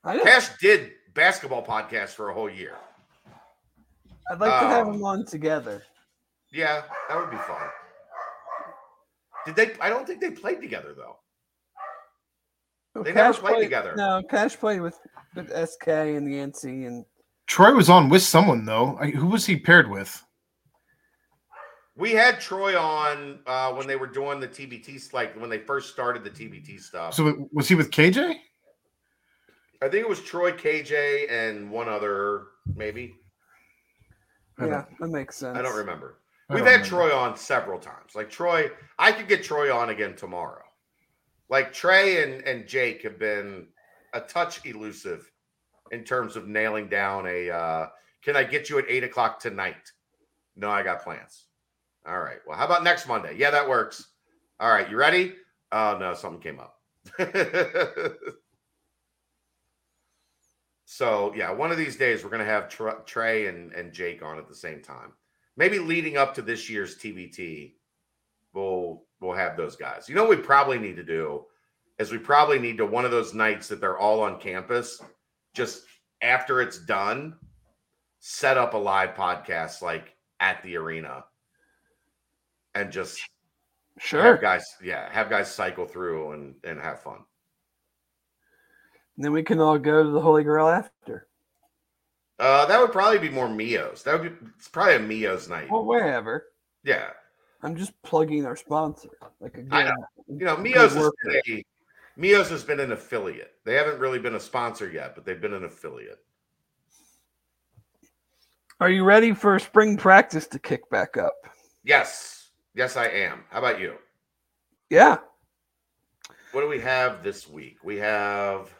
[0.04, 0.24] I know.
[0.24, 2.74] Cash did basketball podcasts for a whole year.
[4.30, 5.82] I'd like to have um, them on together.
[6.52, 7.68] Yeah, that would be fun.
[9.46, 9.72] Did they?
[9.80, 11.18] I don't think they played together though.
[13.02, 13.94] They never Cash played together.
[13.96, 14.98] No, Cash played with,
[15.34, 17.04] with SK and Yancey and
[17.46, 18.96] Troy was on with someone though.
[19.00, 20.24] I, who was he paired with?
[21.96, 25.90] We had Troy on uh, when they were doing the TBT, like when they first
[25.90, 27.14] started the TBT stuff.
[27.14, 28.36] So was he with KJ?
[29.82, 32.44] I think it was Troy, KJ, and one other,
[32.74, 33.14] maybe.
[34.58, 35.56] Yeah, that makes sense.
[35.56, 36.18] I don't remember.
[36.48, 37.08] I We've don't had remember.
[37.08, 38.14] Troy on several times.
[38.14, 40.62] Like Troy, I could get Troy on again tomorrow.
[41.48, 43.68] Like Trey and, and Jake have been
[44.14, 45.30] a touch elusive
[45.92, 47.86] in terms of nailing down a uh,
[48.22, 49.92] can I get you at eight o'clock tonight?
[50.56, 51.45] No, I got plans.
[52.06, 52.38] All right.
[52.46, 53.36] Well, how about next Monday?
[53.36, 54.06] Yeah, that works.
[54.60, 55.34] All right, you ready?
[55.72, 56.80] Oh no, something came up.
[60.84, 62.68] so yeah, one of these days we're gonna have
[63.06, 65.12] Trey and, and Jake on at the same time
[65.56, 67.74] maybe leading up to this year's TBT,
[68.52, 70.08] we'll we'll have those guys.
[70.08, 71.44] You know, what we probably need to do
[71.98, 75.02] is we probably need to one of those nights that they're all on campus,
[75.54, 75.84] just
[76.22, 77.36] after it's done,
[78.20, 81.24] set up a live podcast like at the arena,
[82.76, 83.20] and just
[83.98, 84.22] Sure.
[84.22, 87.24] have guys, yeah, have guys cycle through and and have fun.
[89.16, 91.26] Then we can all go to the Holy Grail after.
[92.38, 94.02] Uh, that would probably be more Mio's.
[94.02, 95.70] That would be it's probably a Mio's night.
[95.70, 96.46] Well, wherever.
[96.84, 97.08] Yeah,
[97.62, 99.08] I'm just plugging our sponsor.
[99.40, 100.06] Like a good, I know.
[100.28, 101.64] you know, Mio's has been a,
[102.16, 103.54] Mio's has been an affiliate.
[103.64, 106.18] They haven't really been a sponsor yet, but they've been an affiliate.
[108.78, 111.32] Are you ready for spring practice to kick back up?
[111.82, 112.35] Yes,
[112.76, 113.42] yes, I am.
[113.50, 113.94] How about you?
[114.90, 115.18] Yeah.
[116.52, 117.78] What do we have this week?
[117.82, 118.70] We have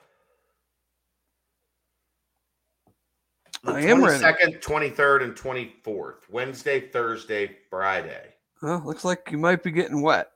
[3.65, 4.23] the I am ready.
[4.23, 6.31] 22nd, 23rd, and 24th.
[6.31, 8.35] Wednesday, Thursday, Friday.
[8.63, 10.29] Well, looks like you might be getting wet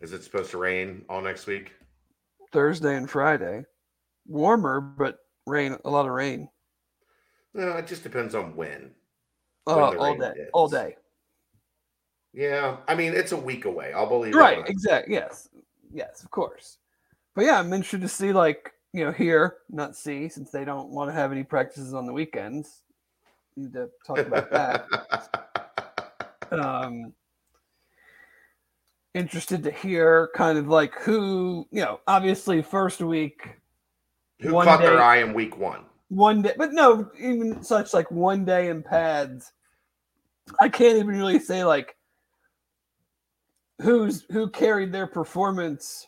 [0.00, 1.72] Is it supposed to rain all next week?
[2.52, 3.64] Thursday and Friday.
[4.26, 6.48] Warmer, but rain, a lot of rain.
[7.54, 8.92] No, it just depends on when.
[9.66, 10.96] Oh, the all day, all day.
[12.36, 13.94] Yeah, I mean it's a week away.
[13.94, 15.14] I'll believe it Right, exactly.
[15.14, 15.48] Yes,
[15.90, 16.76] yes, of course.
[17.34, 20.90] But yeah, I'm interested to see, like, you know, here, not see, since they don't
[20.90, 22.82] want to have any practices on the weekends.
[23.56, 24.86] Need to talk about that.
[26.52, 27.14] um,
[29.14, 33.48] interested to hear kind of like who, you know, obviously first week,
[34.40, 35.86] Who caught their eye in week one?
[36.08, 39.52] one day, but no, even such like one day in pads.
[40.60, 41.95] I can't even really say like
[43.80, 46.06] who's who carried their performance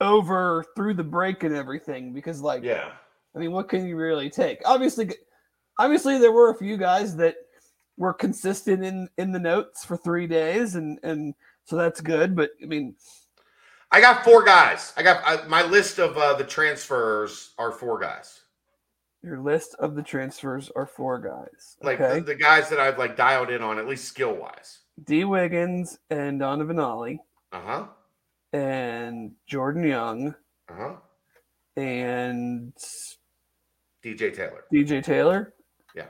[0.00, 2.90] over through the break and everything because like Yeah.
[3.34, 4.60] I mean what can you really take?
[4.64, 5.10] Obviously
[5.78, 7.36] obviously there were a few guys that
[7.96, 12.50] were consistent in in the notes for 3 days and and so that's good, but
[12.62, 12.94] I mean
[13.92, 14.92] I got four guys.
[14.96, 18.40] I got I, my list of uh, the transfers are four guys.
[19.22, 21.76] your list of the transfers are four guys.
[21.82, 22.20] Like okay.
[22.20, 24.80] the, the guys that I've like dialed in on, at least skill wise.
[25.04, 27.20] D Wiggins and Donovan Ollie.
[27.52, 27.86] Uh huh.
[28.52, 30.34] and Jordan Young
[30.68, 30.92] Uh huh.
[31.76, 32.72] and
[34.04, 34.64] DJ Taylor.
[34.72, 35.54] DJ Taylor.
[35.94, 36.06] Yeah.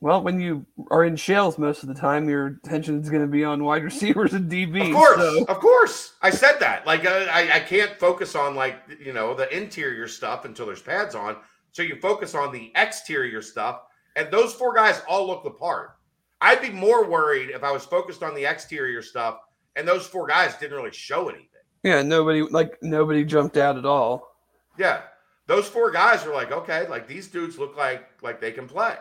[0.00, 3.28] Well, when you are in shells most of the time, your attention is going to
[3.28, 4.88] be on wide receivers and DBs.
[4.88, 6.14] Of course, so- of course.
[6.22, 6.86] I said that.
[6.86, 10.82] Like uh, I, I can't focus on like you know the interior stuff until there's
[10.82, 11.36] pads on.
[11.72, 13.80] So you focus on the exterior stuff,
[14.16, 15.96] and those four guys all look the part.
[16.42, 19.38] I'd be more worried if I was focused on the exterior stuff,
[19.76, 21.46] and those four guys didn't really show anything.
[21.84, 24.36] yeah, nobody like nobody jumped out at all.
[24.76, 25.02] Yeah,
[25.46, 28.96] those four guys are like, okay, like these dudes look like like they can play.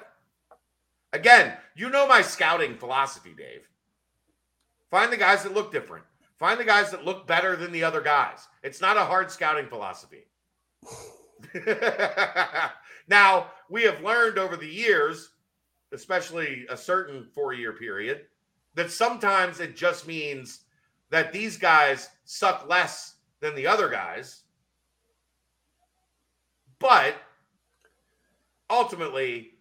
[1.13, 3.67] Again, you know my scouting philosophy, Dave.
[4.91, 6.05] Find the guys that look different.
[6.37, 8.47] Find the guys that look better than the other guys.
[8.63, 10.25] It's not a hard scouting philosophy.
[13.07, 15.30] now, we have learned over the years,
[15.93, 18.25] especially a certain four year period,
[18.75, 20.61] that sometimes it just means
[21.09, 24.43] that these guys suck less than the other guys.
[26.79, 27.15] But
[28.69, 29.51] ultimately,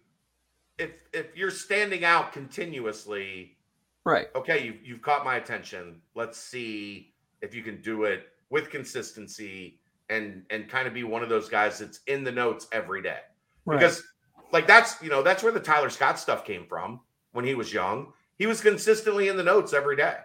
[0.77, 3.57] if if you're standing out continuously,
[4.03, 4.29] Right.
[4.35, 6.01] okay, you've you've caught my attention.
[6.15, 9.79] Let's see if you can do it with consistency
[10.09, 13.19] and and kind of be one of those guys that's in the notes every day.
[13.65, 13.79] Right.
[13.79, 14.03] Because
[14.51, 16.99] like that's you know that's where the Tyler Scott stuff came from
[17.31, 18.13] when he was young.
[18.37, 20.17] He was consistently in the notes every day.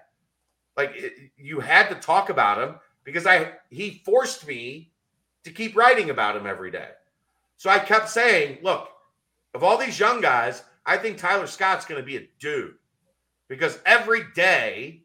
[0.76, 4.92] Like it, you had to talk about him because I he forced me
[5.44, 6.88] to keep writing about him every day.
[7.56, 8.88] So I kept saying, look,
[9.54, 12.74] of all these young guys, I think Tyler Scott's going to be a dude
[13.48, 15.02] because every day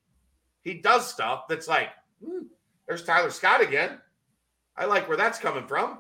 [0.62, 1.90] he does stuff that's like,
[2.24, 2.44] hmm,
[2.88, 4.00] there's Tyler Scott again.
[4.76, 6.00] I like where that's coming from.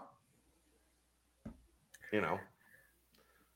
[2.11, 2.39] You know,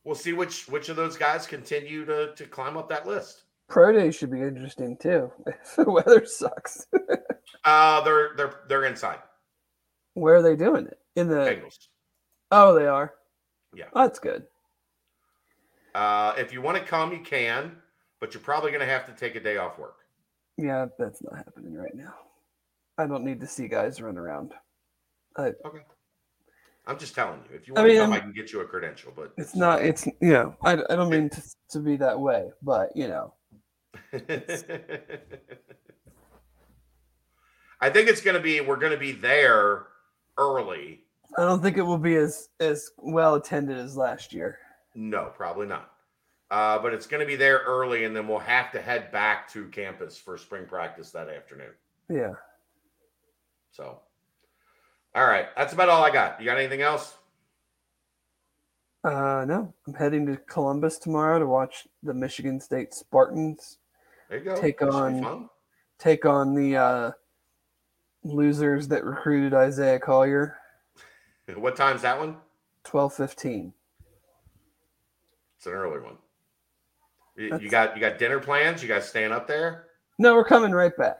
[0.06, 3.44] we'll see which which of those guys continue to to climb up that list.
[3.68, 5.32] Pro day should be interesting too.
[5.48, 6.88] If the weather sucks.
[7.64, 9.18] Uh, they're they're they're inside
[10.14, 11.00] Where are they doing it?
[11.16, 11.88] In the Bengals.
[12.52, 13.16] Oh, they are.
[13.74, 13.86] Yeah.
[13.94, 14.44] Oh, that's good.
[15.96, 17.76] Uh, if you want to come, you can,
[18.20, 19.98] but you're probably going to have to take a day off work.
[20.58, 22.14] Yeah, that's not happening right now.
[23.00, 24.54] I don't need to see guys run around.
[26.88, 27.56] I'm just telling you.
[27.56, 29.12] If you I want mean, to come, I I'm- can get you a credential.
[29.16, 29.84] But It's not.
[29.84, 30.56] It's you know.
[30.64, 31.42] I, I don't mean to,
[31.72, 33.34] to be that way, but you know.
[37.82, 38.62] I think it's going to be.
[38.62, 39.88] We're going to be there
[40.38, 41.02] early.
[41.38, 44.60] I don't think it will be as as well attended as last year.
[44.94, 45.92] No, probably not.
[46.52, 49.52] Uh, but it's going to be there early, and then we'll have to head back
[49.52, 51.72] to campus for spring practice that afternoon.
[52.10, 52.34] Yeah.
[53.72, 54.00] So,
[55.16, 56.40] all right, that's about all I got.
[56.40, 57.18] You got anything else?
[59.04, 63.78] Uh, no, I'm heading to Columbus tomorrow to watch the Michigan State Spartans
[64.30, 64.60] There you go.
[64.60, 65.50] Take That on-
[66.00, 67.12] take on the uh,
[68.24, 70.58] losers that recruited Isaiah Collier.
[71.56, 72.38] What time's that one?
[72.84, 73.72] Twelve fifteen.
[75.58, 76.18] It's an early one.
[77.38, 78.82] You, you got you got dinner plans?
[78.82, 79.86] You guys staying up there?
[80.18, 81.18] No, we're coming right back.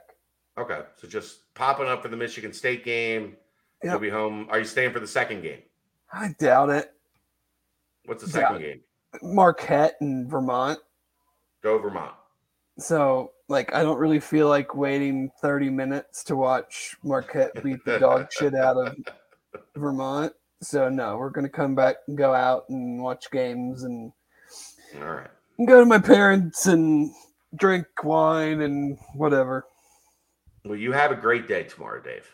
[0.58, 3.36] Okay, so just popping up for the Michigan State game.
[3.82, 4.46] You'll be home.
[4.50, 5.60] Are you staying for the second game?
[6.12, 6.92] I doubt it.
[8.06, 8.80] What's the second game?
[9.22, 10.78] Marquette and Vermont.
[11.62, 12.12] Go Vermont.
[12.78, 17.98] So, like, I don't really feel like waiting 30 minutes to watch Marquette beat the
[17.98, 18.96] dog shit out of
[19.74, 20.32] Vermont.
[20.62, 24.12] So, no, we're going to come back and go out and watch games and
[25.00, 25.30] All right.
[25.66, 27.10] go to my parents and
[27.54, 29.66] drink wine and whatever.
[30.64, 32.30] Well, you have a great day tomorrow, Dave.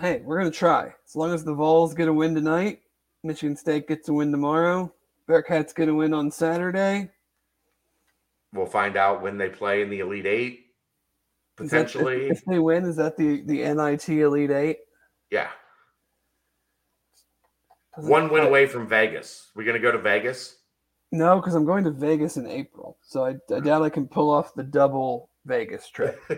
[0.00, 0.92] Hey, we're going to try.
[1.06, 2.80] As long as the Vols get a win tonight,
[3.22, 4.92] Michigan State gets a win tomorrow,
[5.28, 7.10] Bearcats get a win on Saturday.
[8.52, 10.66] We'll find out when they play in the Elite Eight.
[11.60, 14.78] Is that- if- Potentially, if, they win, is that the, the NIT Elite Eight?
[15.30, 15.48] yeah.
[17.96, 19.50] Doesn't- One win I- away from Vegas.
[19.56, 20.58] We're gonna go to Vegas?
[21.12, 24.28] No, because I'm going to Vegas in April, so I, I doubt I can pull
[24.30, 26.20] off the double Vegas trip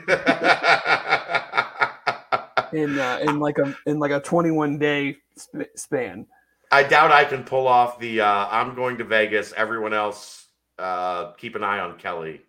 [2.73, 6.27] in uh, in like a in like a 21 day sp- span.
[6.71, 9.53] I doubt I can pull off the uh, I'm going to Vegas.
[9.57, 10.47] Everyone else,
[10.79, 12.43] uh, keep an eye on Kelly.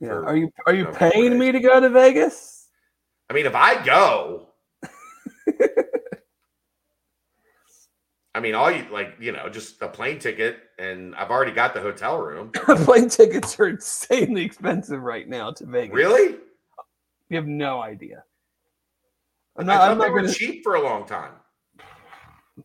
[0.00, 2.68] Yeah, For, are you are you paying me to go to Vegas?
[3.28, 4.48] I mean, if I go,
[8.34, 11.74] I mean, all you like, you know, just a plane ticket, and I've already got
[11.74, 12.50] the hotel room.
[12.54, 15.94] Plane tickets are insanely expensive right now to Vegas.
[15.94, 16.36] Really?
[17.28, 18.24] You have no idea.
[19.60, 19.90] I'm I not.
[19.90, 20.32] I'm they not were gonna.
[20.32, 21.32] cheap for a long time.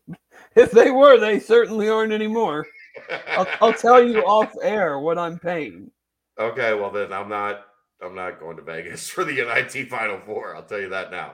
[0.54, 2.66] If they were, they certainly aren't anymore.
[3.28, 5.90] I'll, I'll tell you off air what I'm paying.
[6.38, 7.66] okay, well then I'm not.
[8.00, 10.56] I'm not going to Vegas for the NIT Final Four.
[10.56, 11.32] I'll tell you that now.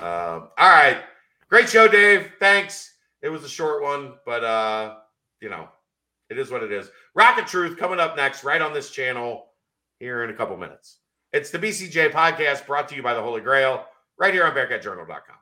[0.00, 1.02] Um, all right,
[1.50, 2.30] great show, Dave.
[2.40, 2.94] Thanks.
[3.20, 4.94] It was a short one, but uh,
[5.42, 5.68] you know,
[6.30, 6.90] it is what it is.
[7.14, 9.48] Rocket Truth coming up next, right on this channel
[10.00, 11.00] here in a couple minutes.
[11.34, 13.84] It's the BCJ podcast brought to you by the Holy Grail,
[14.18, 15.41] right here on BearcatJournal.com.